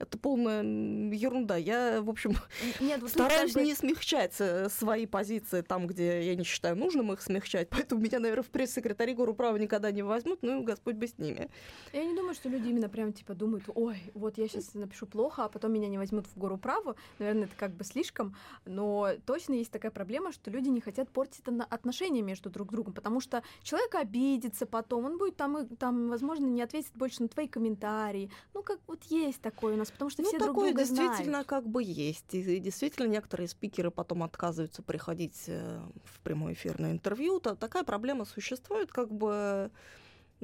Это 0.00 0.18
полная 0.18 0.64
ерунда. 0.64 1.56
Я, 1.56 2.02
в 2.02 2.10
общем, 2.10 2.32
Нет, 2.80 3.00
вот 3.00 3.10
стараюсь 3.10 3.54
не 3.54 3.76
смягчать 3.76 4.34
э, 4.40 4.68
свои 4.70 5.06
позиции 5.06 5.60
там, 5.60 5.86
где 5.86 6.26
я 6.26 6.34
не 6.34 6.42
считаю 6.42 6.74
нужным 6.74 7.12
их 7.12 7.22
смягчать, 7.22 7.68
поэтому 7.70 8.00
меня, 8.00 8.18
наверное, 8.18 8.42
в 8.42 8.50
пресс-секретари 8.50 9.14
Горуправа 9.14 9.58
никогда 9.58 9.92
не 9.92 10.02
возьмут, 10.02 10.40
ну, 10.42 10.64
Господь 10.64 10.96
бы 10.96 11.06
с 11.06 11.16
ними. 11.16 11.48
Я 11.92 12.04
не 12.04 12.16
думаю, 12.16 12.34
что 12.34 12.48
люди 12.48 12.70
именно 12.70 12.88
прям, 12.88 13.12
типа, 13.12 13.34
думают, 13.34 13.66
ой, 13.72 13.98
вот 14.14 14.36
я 14.36 14.48
сейчас 14.48 14.74
напишу 14.74 15.06
плохо, 15.06 15.44
а 15.44 15.48
потом 15.48 15.72
меня 15.72 15.86
не 15.86 15.98
возьмут 15.98 16.26
в 16.26 16.36
гору 16.36 16.58
праву. 16.58 16.96
Наверное, 17.20 17.44
это 17.44 17.54
как 17.56 17.70
бы 17.70 17.84
слишком, 17.84 18.34
но 18.64 19.10
точно 19.26 19.54
есть 19.54 19.70
такая 19.70 19.92
проблема, 19.92 20.32
что 20.32 20.50
люди 20.50 20.71
не 20.72 20.80
хотят 20.80 21.10
портить 21.10 21.44
отношения 21.70 22.22
между 22.22 22.50
друг 22.50 22.70
другом, 22.70 22.94
потому 22.94 23.20
что 23.20 23.42
человек 23.62 23.94
обидится 23.94 24.66
потом, 24.66 25.04
он 25.04 25.18
будет 25.18 25.36
там, 25.36 25.66
там 25.76 26.08
возможно, 26.08 26.46
не 26.46 26.62
ответит 26.62 26.92
больше 26.94 27.22
на 27.22 27.28
твои 27.28 27.48
комментарии. 27.48 28.30
Ну, 28.54 28.62
как 28.62 28.80
вот 28.86 29.04
есть 29.04 29.40
такое 29.40 29.74
у 29.74 29.76
нас, 29.76 29.90
потому 29.90 30.10
что 30.10 30.22
ну, 30.22 30.28
все 30.28 30.38
друг 30.38 30.54
друга 30.54 30.72
действительно 30.72 31.24
знают. 31.24 31.46
как 31.46 31.66
бы 31.66 31.82
есть. 31.82 32.34
И 32.34 32.58
действительно 32.58 33.06
некоторые 33.06 33.48
спикеры 33.48 33.90
потом 33.90 34.22
отказываются 34.22 34.82
приходить 34.82 35.44
э, 35.46 35.80
в 36.04 36.20
прямой 36.20 36.54
эфир 36.54 36.78
на 36.78 36.92
интервью. 36.92 37.40
То 37.40 37.54
такая 37.54 37.84
проблема 37.84 38.24
существует, 38.24 38.90
как 38.92 39.12
бы 39.12 39.70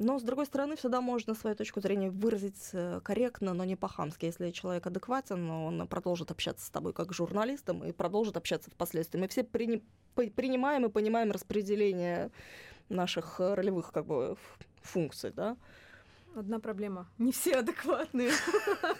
но, 0.01 0.17
с 0.17 0.23
другой 0.23 0.45
стороны, 0.45 0.77
всегда 0.77 1.01
можно 1.01 1.35
свою 1.35 1.57
точку 1.57 1.81
зрения 1.81 2.09
выразить 2.09 2.69
э, 2.71 3.01
корректно, 3.03 3.53
но 3.53 3.65
не 3.65 3.75
по-хамски. 3.75 4.27
Если 4.27 4.51
человек 4.51 4.87
адекватен, 4.87 5.49
он 5.49 5.87
продолжит 5.89 6.31
общаться 6.31 6.65
с 6.65 6.69
тобой 6.69 6.93
как 6.93 7.11
журналистом 7.11 7.83
и 7.83 7.91
продолжит 7.91 8.37
общаться 8.37 8.71
впоследствии. 8.71 9.19
Мы 9.19 9.27
все 9.27 9.43
при... 9.43 9.83
принимаем 10.15 10.85
и 10.85 10.89
понимаем 10.89 11.31
распределение 11.31 12.31
наших 12.87 13.41
э, 13.41 13.53
ролевых 13.55 13.91
как 13.91 14.05
бы, 14.05 14.37
функций, 14.81 15.31
да? 15.31 15.57
Одна 16.33 16.59
проблема. 16.59 17.09
Не 17.17 17.33
все 17.33 17.57
адекватные. 17.57 18.31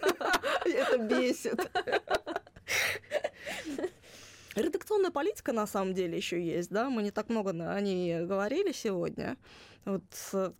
Это 0.65 0.97
бесит. 0.97 1.71
Редакционная 4.55 5.11
политика 5.11 5.53
на 5.53 5.67
самом 5.67 5.93
деле 5.93 6.17
еще 6.17 6.43
есть, 6.43 6.69
да, 6.69 6.89
мы 6.89 7.03
не 7.03 7.11
так 7.11 7.29
много 7.29 7.51
о 7.51 7.81
ней 7.81 8.25
говорили 8.25 8.71
сегодня. 8.71 9.37
Вот 9.85 10.03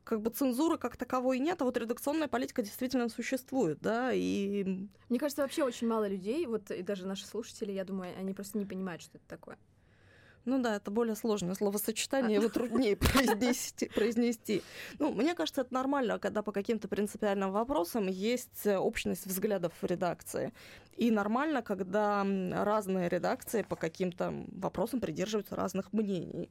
как 0.04 0.22
бы 0.22 0.30
цензуры 0.30 0.78
как 0.78 0.96
таковой 0.96 1.40
нет, 1.40 1.62
а 1.62 1.66
вот 1.66 1.76
редакционная 1.76 2.28
политика 2.28 2.62
действительно 2.62 3.10
существует, 3.10 3.80
да, 3.82 4.12
и... 4.14 4.88
Мне 5.10 5.20
кажется, 5.20 5.42
вообще 5.42 5.64
очень 5.64 5.88
мало 5.88 6.08
людей, 6.08 6.46
вот 6.46 6.72
и 6.72 6.82
даже 6.82 7.06
наши 7.06 7.26
слушатели, 7.26 7.72
я 7.72 7.84
думаю, 7.84 8.14
они 8.18 8.34
просто 8.34 8.58
не 8.58 8.66
понимают, 8.66 9.02
что 9.02 9.18
это 9.18 9.28
такое. 9.28 9.58
Ну 10.50 10.58
да, 10.60 10.78
это 10.78 10.90
более 10.90 11.16
сложное 11.16 11.54
словосочетание, 11.54 12.40
его 12.40 12.50
труднее 12.50 12.96
произнести, 12.98 13.88
произнести. 13.90 14.64
Ну, 14.98 15.14
мне 15.14 15.36
кажется, 15.36 15.62
это 15.62 15.72
нормально, 15.72 16.18
когда 16.18 16.42
по 16.42 16.52
каким-то 16.52 16.88
принципиальным 16.88 17.52
вопросам 17.52 18.08
есть 18.08 18.66
общность 18.66 19.28
взглядов 19.28 19.74
в 19.80 19.86
редакции. 19.86 20.52
И 20.98 21.12
нормально, 21.12 21.62
когда 21.62 22.26
разные 22.52 23.10
редакции 23.10 23.62
по 23.62 23.76
каким-то 23.76 24.34
вопросам 24.48 25.02
придерживаются 25.02 25.56
разных 25.56 25.94
мнений. 25.94 26.50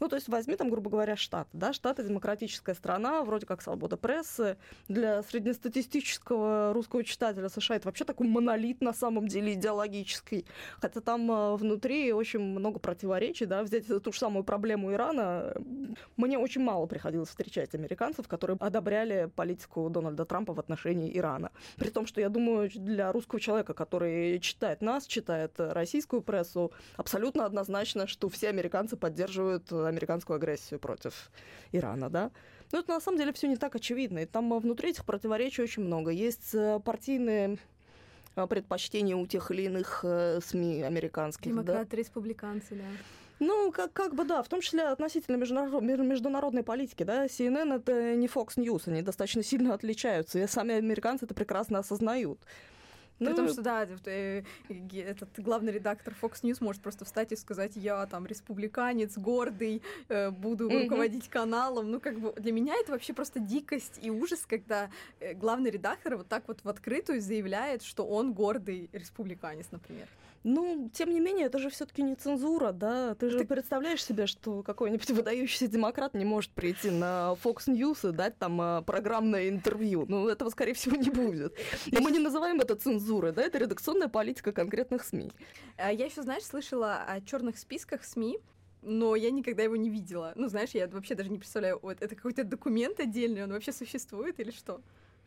Ну, 0.00 0.08
то 0.08 0.16
есть 0.16 0.28
возьми 0.28 0.56
там, 0.56 0.70
грубо 0.70 0.90
говоря, 0.90 1.16
Штат. 1.16 1.48
Да? 1.52 1.72
Штаты 1.72 2.02
демократическая 2.02 2.74
страна, 2.74 3.22
вроде 3.22 3.46
как 3.46 3.62
свобода 3.62 3.96
прессы. 3.96 4.56
Для 4.88 5.22
среднестатистического 5.22 6.72
русского 6.72 7.04
читателя 7.04 7.48
США 7.48 7.76
это 7.76 7.88
вообще 7.88 8.04
такой 8.04 8.26
монолит 8.26 8.80
на 8.80 8.94
самом 8.94 9.28
деле 9.28 9.52
идеологический. 9.52 10.46
Хотя 10.80 11.00
там 11.00 11.30
э, 11.30 11.56
внутри 11.56 12.12
очень 12.12 12.40
много 12.40 12.78
противоречий. 12.78 13.44
Да? 13.44 13.62
Взять 13.62 13.86
ту 13.86 14.12
же 14.12 14.18
самую 14.18 14.42
проблему 14.44 14.92
Ирана. 14.92 15.54
Мне 16.16 16.38
очень 16.38 16.62
мало 16.62 16.86
приходилось 16.86 17.28
встречать 17.28 17.74
американцев, 17.74 18.26
которые 18.26 18.56
одобряли 18.58 19.30
политику 19.36 19.90
Дональда 19.90 20.24
Трампа 20.24 20.54
в 20.54 20.60
отношении 20.60 21.16
Ирана. 21.16 21.50
При 21.76 21.90
том, 21.90 22.06
что 22.06 22.20
я 22.20 22.30
думаю, 22.30 22.70
для 22.74 23.12
русского 23.12 23.40
человека, 23.40 23.74
который 23.74 24.38
читает 24.40 24.80
нас, 24.80 25.06
читает 25.06 25.52
российскую 25.58 26.22
прессу, 26.22 26.72
абсолютно 26.96 27.44
однозначно, 27.44 28.06
что 28.06 28.28
все 28.28 28.48
американцы 28.48 28.96
поддерживают 28.96 29.70
американскую 29.90 30.36
агрессию 30.36 30.80
против 30.80 31.30
Ирана, 31.72 32.10
да. 32.10 32.30
Но 32.72 32.78
это 32.78 32.92
на 32.92 33.00
самом 33.00 33.18
деле 33.18 33.32
все 33.32 33.48
не 33.48 33.56
так 33.56 33.74
очевидно. 33.74 34.20
И 34.20 34.26
там 34.26 34.58
внутри 34.58 34.90
этих 34.90 35.04
противоречий 35.04 35.62
очень 35.62 35.82
много. 35.82 36.10
Есть 36.10 36.54
э, 36.54 36.80
партийные 36.84 37.58
э, 38.36 38.46
предпочтения 38.46 39.16
у 39.16 39.26
тех 39.26 39.50
или 39.50 39.62
иных 39.62 40.00
э, 40.04 40.40
СМИ 40.44 40.82
американских. 40.82 41.50
Демократы, 41.50 41.90
да? 41.90 41.96
республиканцы, 41.96 42.74
да. 42.76 42.84
Ну, 43.40 43.72
как, 43.72 43.92
как 43.94 44.14
бы 44.14 44.24
да, 44.24 44.42
в 44.42 44.48
том 44.48 44.60
числе 44.60 44.82
относительно 44.82 45.36
международ, 45.36 45.82
международной 45.82 46.62
политики, 46.62 47.04
да, 47.04 47.24
CNN 47.24 47.74
это 47.76 48.14
не 48.14 48.26
Fox 48.26 48.56
News, 48.56 48.82
они 48.84 49.00
достаточно 49.00 49.42
сильно 49.42 49.72
отличаются, 49.72 50.38
и 50.38 50.46
сами 50.46 50.74
американцы 50.74 51.24
это 51.24 51.32
прекрасно 51.32 51.78
осознают. 51.78 52.38
Ну, 53.20 53.26
При 53.26 53.36
том, 53.36 53.48
что, 53.48 53.60
да, 53.60 53.86
э, 54.06 54.42
этот 54.92 55.28
главный 55.38 55.72
редактор 55.72 56.14
Fox 56.20 56.42
News 56.42 56.56
может 56.60 56.80
просто 56.80 57.04
встать 57.04 57.32
и 57.32 57.36
сказать, 57.36 57.72
я 57.76 58.06
там 58.06 58.26
республиканец, 58.26 59.18
гордый, 59.18 59.82
э, 60.08 60.30
буду 60.30 60.68
mm-hmm. 60.68 60.82
руководить 60.84 61.28
каналом. 61.28 61.90
Ну, 61.90 62.00
как 62.00 62.18
бы 62.18 62.32
для 62.32 62.52
меня 62.52 62.74
это 62.80 62.92
вообще 62.92 63.12
просто 63.12 63.38
дикость 63.38 63.98
и 64.00 64.10
ужас, 64.10 64.46
когда 64.46 64.90
э, 65.20 65.34
главный 65.34 65.70
редактор 65.70 66.16
вот 66.16 66.28
так 66.28 66.44
вот 66.48 66.60
в 66.64 66.68
открытую 66.68 67.20
заявляет, 67.20 67.82
что 67.82 68.06
он 68.06 68.32
гордый 68.32 68.88
республиканец, 68.94 69.66
например. 69.70 70.08
Ну, 70.42 70.90
тем 70.94 71.10
не 71.10 71.20
менее, 71.20 71.46
это 71.46 71.58
же 71.58 71.68
все-таки 71.68 72.02
не 72.02 72.14
цензура, 72.14 72.72
да? 72.72 73.14
Ты 73.14 73.28
же 73.28 73.38
так... 73.38 73.48
представляешь 73.48 74.02
себе, 74.02 74.26
что 74.26 74.62
какой-нибудь 74.62 75.10
выдающийся 75.10 75.66
демократ 75.66 76.14
не 76.14 76.24
может 76.24 76.50
прийти 76.52 76.90
на 76.90 77.36
Fox 77.44 77.66
News 77.66 78.08
и 78.08 78.12
дать 78.12 78.38
там 78.38 78.60
а, 78.60 78.82
программное 78.82 79.50
интервью. 79.50 80.06
Ну, 80.08 80.28
этого, 80.28 80.48
скорее 80.48 80.72
всего, 80.72 80.96
не 80.96 81.10
будет. 81.10 81.54
И 81.86 81.98
мы 81.98 82.10
не 82.10 82.18
называем 82.18 82.60
это 82.60 82.74
цензурой, 82.74 83.32
да? 83.32 83.42
Это 83.42 83.58
редакционная 83.58 84.08
политика 84.08 84.52
конкретных 84.52 85.04
СМИ. 85.04 85.30
А 85.76 85.92
я 85.92 86.06
еще, 86.06 86.22
знаешь, 86.22 86.44
слышала 86.44 87.02
о 87.06 87.20
черных 87.20 87.58
списках 87.58 88.04
СМИ, 88.04 88.38
но 88.80 89.16
я 89.16 89.30
никогда 89.30 89.62
его 89.62 89.76
не 89.76 89.90
видела. 89.90 90.32
Ну, 90.36 90.48
знаешь, 90.48 90.70
я 90.70 90.88
вообще 90.88 91.14
даже 91.14 91.30
не 91.30 91.38
представляю, 91.38 91.78
вот 91.82 92.00
это 92.00 92.14
какой-то 92.14 92.44
документ 92.44 92.98
отдельный, 92.98 93.44
он 93.44 93.52
вообще 93.52 93.72
существует 93.72 94.40
или 94.40 94.50
что? 94.50 94.80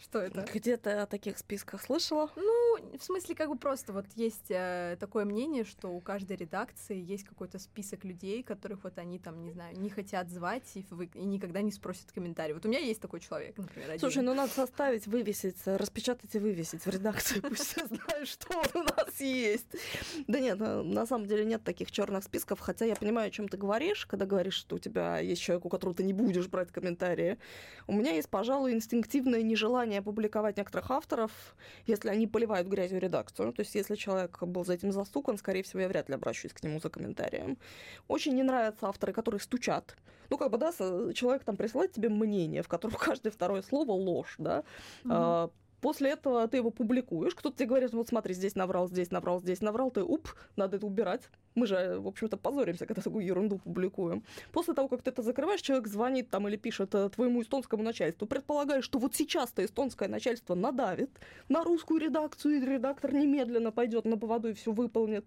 Что 0.03 0.19
это? 0.19 0.45
Где 0.53 0.75
ты 0.75 0.89
о 0.89 1.05
таких 1.05 1.37
списках 1.37 1.81
слышала? 1.81 2.29
Ну, 2.35 2.97
в 2.97 3.03
смысле, 3.03 3.35
как 3.35 3.47
бы 3.47 3.55
просто 3.55 3.93
вот 3.93 4.05
есть 4.15 4.49
э, 4.49 4.97
такое 4.99 5.23
мнение, 5.23 5.63
что 5.63 5.87
у 5.87 6.01
каждой 6.01 6.35
редакции 6.35 6.99
есть 6.99 7.23
какой-то 7.23 7.57
список 7.57 8.03
людей, 8.03 8.43
которых 8.43 8.83
вот 8.83 8.97
они 8.97 9.17
там, 9.17 9.43
не 9.45 9.51
знаю, 9.51 9.79
не 9.79 9.89
хотят 9.89 10.29
звать 10.29 10.69
и, 10.75 10.85
вы, 10.89 11.09
и 11.13 11.23
никогда 11.23 11.61
не 11.61 11.71
спросят 11.71 12.11
комментарий. 12.11 12.53
Вот 12.53 12.65
у 12.65 12.69
меня 12.69 12.79
есть 12.79 12.99
такой 12.99 13.21
человек, 13.21 13.57
например, 13.57 13.91
один. 13.91 13.99
Слушай, 14.01 14.23
ну 14.23 14.33
надо 14.33 14.51
составить, 14.51 15.07
вывесить, 15.07 15.55
распечатать 15.65 16.35
и 16.35 16.39
вывесить 16.39 16.85
в 16.85 16.89
редакции. 16.89 17.39
Пусть 17.41 17.63
все 17.63 17.87
знают, 17.87 18.27
что 18.27 18.57
он 18.57 18.81
у 18.81 18.83
нас 18.83 19.21
есть. 19.21 19.73
Да 20.27 20.39
нет, 20.39 20.59
на 20.59 21.05
самом 21.05 21.27
деле 21.27 21.45
нет 21.45 21.63
таких 21.63 21.91
черных 21.91 22.25
списков, 22.25 22.59
хотя 22.59 22.83
я 22.83 22.95
понимаю, 22.95 23.29
о 23.29 23.31
чем 23.31 23.47
ты 23.47 23.55
говоришь, 23.55 24.05
когда 24.05 24.25
говоришь, 24.25 24.55
что 24.55 24.75
у 24.75 24.79
тебя 24.79 25.19
есть 25.19 25.41
человек, 25.41 25.65
у 25.65 25.69
которого 25.69 25.95
ты 25.95 26.03
не 26.03 26.13
будешь 26.13 26.47
брать 26.47 26.71
комментарии. 26.71 27.37
У 27.87 27.93
меня 27.93 28.11
есть, 28.11 28.29
пожалуй, 28.29 28.73
инстинктивное 28.73 29.41
нежелание 29.41 29.92
нежелание 29.93 30.01
публиковать 30.01 30.57
некоторых 30.57 30.91
авторов, 30.91 31.31
если 31.87 32.09
они 32.09 32.27
поливают 32.27 32.67
грязью 32.67 32.99
редакцию. 32.99 33.53
То 33.53 33.61
есть 33.61 33.75
если 33.75 33.95
человек 33.95 34.41
был 34.41 34.65
за 34.65 34.73
этим 34.73 34.91
застукан, 34.91 35.37
скорее 35.37 35.61
всего, 35.63 35.81
я 35.81 35.87
вряд 35.87 36.09
ли 36.09 36.15
обращусь 36.15 36.53
к 36.53 36.63
нему 36.63 36.79
за 36.79 36.89
комментарием. 36.89 37.57
Очень 38.07 38.35
не 38.35 38.43
нравятся 38.43 38.87
авторы, 38.87 39.13
которые 39.13 39.39
стучат. 39.39 39.95
Ну, 40.29 40.37
как 40.37 40.51
бы, 40.51 40.57
да, 40.57 40.71
человек 41.13 41.43
там 41.43 41.55
присылает 41.55 41.91
тебе 41.91 42.09
мнение, 42.09 42.61
в 42.61 42.67
котором 42.67 42.95
каждое 42.99 43.31
второе 43.31 43.61
слово 43.61 43.91
ложь, 43.91 44.35
да. 44.37 44.63
Mm-hmm. 45.03 45.51
После 45.81 46.11
этого 46.11 46.47
ты 46.47 46.57
его 46.57 46.71
публикуешь, 46.71 47.35
кто-то 47.35 47.57
тебе 47.57 47.67
говорит, 47.67 47.93
вот 47.93 48.07
смотри, 48.07 48.33
здесь 48.33 48.55
наврал, 48.55 48.87
здесь 48.87 49.11
наврал, 49.11 49.41
здесь 49.41 49.61
наврал, 49.61 49.91
ты 49.91 50.01
уп, 50.01 50.29
надо 50.55 50.77
это 50.77 50.85
убирать. 50.85 51.29
Мы 51.55 51.67
же, 51.67 51.99
в 51.99 52.07
общем-то, 52.07 52.37
позоримся, 52.37 52.85
когда 52.85 53.01
такую 53.01 53.25
ерунду 53.25 53.59
публикуем. 53.59 54.23
После 54.51 54.73
того, 54.73 54.87
как 54.87 55.01
ты 55.01 55.11
это 55.11 55.21
закрываешь, 55.21 55.61
человек 55.61 55.87
звонит 55.87 56.29
там 56.29 56.47
или 56.47 56.55
пишет 56.55 56.95
э, 56.95 57.09
твоему 57.09 57.41
эстонскому 57.41 57.83
начальству, 57.83 58.27
предполагаешь, 58.27 58.83
что 58.83 58.99
вот 58.99 59.15
сейчас-то 59.15 59.63
эстонское 59.63 60.09
начальство 60.09 60.55
надавит 60.55 61.11
на 61.49 61.63
русскую 61.63 61.99
редакцию, 61.99 62.57
и 62.57 62.65
редактор 62.65 63.13
немедленно 63.13 63.71
пойдет 63.71 64.05
на 64.05 64.17
поводу 64.17 64.49
и 64.49 64.53
все 64.53 64.71
выполнит. 64.71 65.25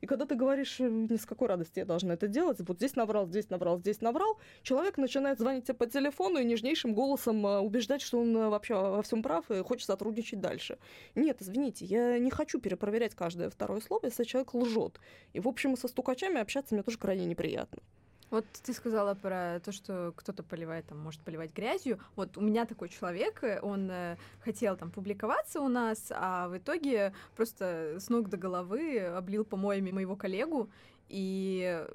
И 0.00 0.06
когда 0.06 0.26
ты 0.26 0.34
говоришь, 0.34 0.78
э, 0.80 0.88
ни 0.88 1.16
с 1.16 1.26
какой 1.26 1.48
радости 1.48 1.78
я 1.78 1.84
должна 1.84 2.14
это 2.14 2.28
делать, 2.28 2.58
вот 2.60 2.76
здесь 2.76 2.96
наврал, 2.96 3.26
здесь 3.26 3.50
наврал, 3.50 3.78
здесь 3.78 4.00
наврал, 4.00 4.38
человек 4.62 4.98
начинает 4.98 5.38
звонить 5.38 5.64
тебе 5.64 5.74
по 5.74 5.86
телефону 5.86 6.38
и 6.38 6.44
нежнейшим 6.44 6.94
голосом 6.94 7.46
э, 7.46 7.58
убеждать, 7.58 8.02
что 8.02 8.20
он 8.20 8.50
вообще 8.50 8.74
во 8.74 9.02
всем 9.02 9.22
прав 9.22 9.50
и 9.50 9.62
хочет 9.62 9.86
сотрудничать 9.86 10.40
дальше. 10.40 10.78
Нет, 11.14 11.38
извините, 11.40 11.86
я 11.86 12.18
не 12.18 12.30
хочу 12.30 12.60
перепроверять 12.60 13.14
каждое 13.14 13.48
второе 13.48 13.80
слово, 13.80 14.06
если 14.06 14.24
человек 14.24 14.54
лжет. 14.54 15.00
И, 15.32 15.40
в 15.40 15.48
общем, 15.48 15.65
со 15.74 15.88
стукачами 15.88 16.40
общаться 16.40 16.74
мне 16.74 16.84
тоже 16.84 16.98
крайне 16.98 17.26
неприятно. 17.26 17.82
Вот 18.30 18.44
ты 18.64 18.72
сказала 18.72 19.14
про 19.14 19.60
то, 19.64 19.70
что 19.70 20.12
кто-то 20.16 20.42
поливает, 20.42 20.86
там, 20.86 20.98
может 20.98 21.20
поливать 21.20 21.54
грязью. 21.54 22.00
Вот 22.16 22.36
у 22.36 22.40
меня 22.40 22.66
такой 22.66 22.88
человек, 22.88 23.42
он 23.62 23.88
э, 23.90 24.16
хотел 24.40 24.76
там 24.76 24.90
публиковаться 24.90 25.60
у 25.60 25.68
нас, 25.68 26.10
а 26.10 26.48
в 26.48 26.58
итоге 26.58 27.12
просто 27.36 27.96
с 27.98 28.08
ног 28.08 28.28
до 28.28 28.36
головы 28.36 28.98
облил 28.98 29.44
помоями 29.44 29.92
моего 29.92 30.16
коллегу, 30.16 30.68
и 31.08 31.86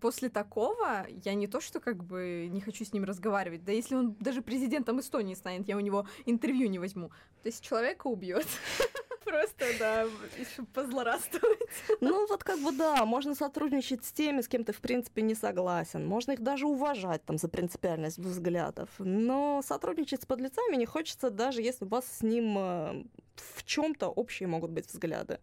после 0.00 0.28
такого 0.28 1.06
я 1.24 1.34
не 1.34 1.46
то, 1.46 1.60
что 1.60 1.80
как 1.80 2.04
бы 2.04 2.48
не 2.50 2.60
хочу 2.60 2.84
с 2.84 2.92
ним 2.92 3.04
разговаривать, 3.04 3.64
да 3.64 3.72
если 3.72 3.94
он 3.94 4.14
даже 4.14 4.42
президентом 4.42 5.00
Эстонии 5.00 5.34
станет, 5.34 5.68
я 5.68 5.76
у 5.76 5.80
него 5.80 6.06
интервью 6.26 6.68
не 6.68 6.78
возьму. 6.78 7.08
То 7.42 7.48
есть 7.48 7.64
человека 7.64 8.06
убьет. 8.06 8.46
Просто, 9.24 9.64
да, 9.78 10.02
еще 10.38 10.64
позлорадствовать. 10.74 11.58
Ну, 12.00 12.26
вот 12.26 12.44
как 12.44 12.58
бы 12.58 12.72
да, 12.72 13.04
можно 13.06 13.34
сотрудничать 13.34 14.04
с 14.04 14.12
теми, 14.12 14.40
с 14.40 14.48
кем 14.48 14.64
ты, 14.64 14.72
в 14.72 14.80
принципе, 14.80 15.22
не 15.22 15.34
согласен. 15.34 16.06
Можно 16.06 16.32
их 16.32 16.40
даже 16.40 16.66
уважать 16.66 17.24
там 17.24 17.38
за 17.38 17.48
принципиальность 17.48 18.18
взглядов. 18.18 18.90
Но 18.98 19.62
сотрудничать 19.64 20.22
с 20.22 20.26
подлецами 20.26 20.76
не 20.76 20.86
хочется, 20.86 21.30
даже 21.30 21.62
если 21.62 21.84
у 21.84 21.88
вас 21.88 22.04
с 22.06 22.22
ним 22.22 22.58
э, 22.58 23.04
в 23.36 23.64
чем-то 23.64 24.08
общие 24.08 24.48
могут 24.48 24.70
быть 24.70 24.86
взгляды. 24.88 25.38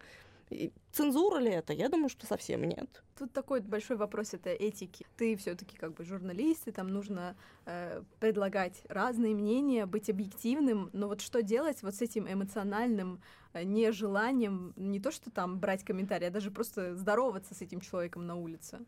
И 0.50 0.72
цензура 0.92 1.40
ли 1.40 1.52
это? 1.52 1.74
Я 1.74 1.90
думаю, 1.90 2.10
что 2.10 2.26
совсем 2.26 2.64
нет. 2.64 3.04
Тут 3.18 3.32
такой 3.34 3.62
большой 3.62 3.98
вопрос 3.98 4.34
это 4.34 4.50
этики. 4.50 5.06
Ты 5.16 5.36
все-таки 5.36 5.78
как 5.78 5.94
бы 5.94 6.04
журналист, 6.04 6.68
и 6.68 6.72
там 6.72 6.88
нужно 6.88 7.36
э, 7.66 8.02
предлагать 8.20 8.82
разные 8.90 9.36
мнения, 9.36 9.86
быть 9.86 10.10
объективным. 10.10 10.90
Но 10.92 11.08
вот 11.08 11.22
что 11.22 11.44
делать 11.44 11.84
вот 11.84 11.94
с 11.94 12.02
этим 12.02 12.28
эмоциональным 12.32 13.22
э, 13.54 13.64
нежеланием 13.64 14.74
не 14.76 15.00
то, 15.00 15.12
что 15.12 15.30
там 15.30 15.60
брать 15.60 15.84
комментарии, 15.84 16.26
а 16.26 16.32
даже 16.32 16.50
просто 16.50 16.96
здороваться 16.96 17.54
с 17.54 17.62
этим 17.62 17.80
человеком 17.80 18.26
на 18.26 18.36
улице? 18.36 18.80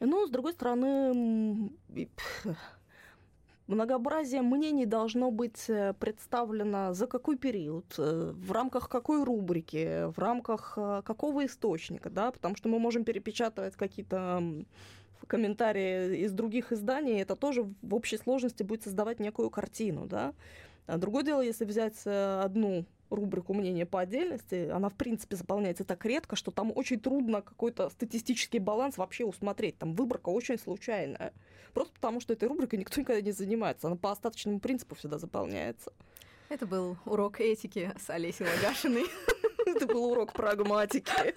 Ну, 0.00 0.26
с 0.26 0.30
другой 0.30 0.54
стороны, 0.54 1.70
Многообразие 3.66 4.42
мнений 4.42 4.84
должно 4.84 5.30
быть 5.30 5.70
э, 5.70 5.94
представлено 5.94 6.92
за 6.92 7.06
какой 7.06 7.38
период, 7.38 7.86
э, 7.96 8.32
в 8.34 8.52
рамках 8.52 8.90
какой 8.90 9.24
рубрики, 9.24 10.10
в 10.10 10.18
рамках 10.18 10.74
э, 10.76 11.00
какого 11.02 11.46
источника, 11.46 12.10
да, 12.10 12.30
потому 12.30 12.56
что 12.56 12.68
мы 12.68 12.78
можем 12.78 13.04
перепечатывать 13.04 13.74
какие-то 13.74 14.42
комментарии 15.26 16.18
из 16.18 16.32
других 16.32 16.72
изданий, 16.72 17.22
это 17.22 17.36
тоже 17.36 17.62
в 17.80 17.94
общей 17.94 18.18
сложности 18.18 18.62
будет 18.62 18.82
создавать 18.82 19.18
некую 19.18 19.48
картину, 19.48 20.06
да. 20.06 20.34
А 20.86 20.98
другое 20.98 21.24
дело, 21.24 21.40
если 21.40 21.64
взять 21.64 22.06
одну 22.06 22.84
рубрику 23.10 23.54
мнения 23.54 23.86
по 23.86 24.00
отдельности, 24.00 24.68
она, 24.68 24.88
в 24.88 24.94
принципе, 24.94 25.36
заполняется 25.36 25.84
так 25.84 26.04
редко, 26.04 26.36
что 26.36 26.50
там 26.50 26.72
очень 26.74 27.00
трудно 27.00 27.42
какой-то 27.42 27.90
статистический 27.90 28.58
баланс 28.58 28.98
вообще 28.98 29.24
усмотреть. 29.24 29.78
Там 29.78 29.94
выборка 29.94 30.28
очень 30.28 30.58
случайная. 30.58 31.32
Просто 31.72 31.94
потому, 31.94 32.20
что 32.20 32.32
этой 32.32 32.48
рубрикой 32.48 32.78
никто 32.78 33.00
никогда 33.00 33.20
не 33.20 33.32
занимается. 33.32 33.86
Она 33.88 33.96
по 33.96 34.10
остаточному 34.10 34.60
принципу 34.60 34.94
всегда 34.94 35.18
заполняется. 35.18 35.92
Это 36.48 36.66
был 36.66 36.96
урок 37.04 37.40
этики 37.40 37.92
с 37.98 38.10
Олесей 38.10 38.46
Лагашиной. 38.46 39.06
Это 39.66 39.86
был 39.86 40.04
урок 40.04 40.32
прагматики. 40.32 41.34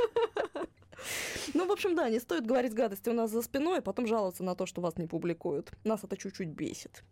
Ну, 1.53 1.65
в 1.65 1.71
общем, 1.71 1.95
да, 1.95 2.10
не 2.10 2.19
стоит 2.19 2.45
говорить 2.45 2.73
гадости 2.73 3.10
у 3.10 3.13
нас 3.13 3.32
за 3.32 3.41
спиной, 3.41 3.80
а 3.80 3.82
потом 3.82 4.08
жаловаться 4.08 4.43
на 4.43 4.56
то, 4.56 4.65
что 4.65 4.82
вас 4.82 4.97
не 4.97 5.08
публикуют. 5.08 5.71
Нас 5.84 6.03
это 6.03 6.17
чуть-чуть 6.17 6.49
бесит. 6.49 7.03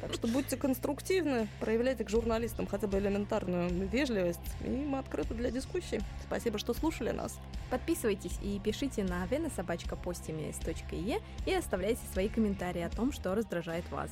Так 0.00 0.14
что 0.14 0.28
будьте 0.28 0.56
конструктивны, 0.56 1.48
проявляйте 1.60 2.04
к 2.04 2.10
журналистам 2.10 2.66
хотя 2.66 2.86
бы 2.86 2.98
элементарную 2.98 3.70
вежливость, 3.88 4.40
и 4.64 4.68
мы 4.68 4.98
открыты 4.98 5.34
для 5.34 5.50
дискуссий. 5.50 6.00
Спасибо, 6.24 6.58
что 6.58 6.74
слушали 6.74 7.10
нас. 7.10 7.38
Подписывайтесь 7.70 8.38
и 8.42 8.60
пишите 8.62 9.04
на 9.04 9.26
венасобачкапостимес.е 9.26 11.20
и 11.46 11.54
оставляйте 11.54 12.00
свои 12.12 12.28
комментарии 12.28 12.82
о 12.82 12.90
том, 12.90 13.12
что 13.12 13.34
раздражает 13.34 13.84
вас. 13.90 14.10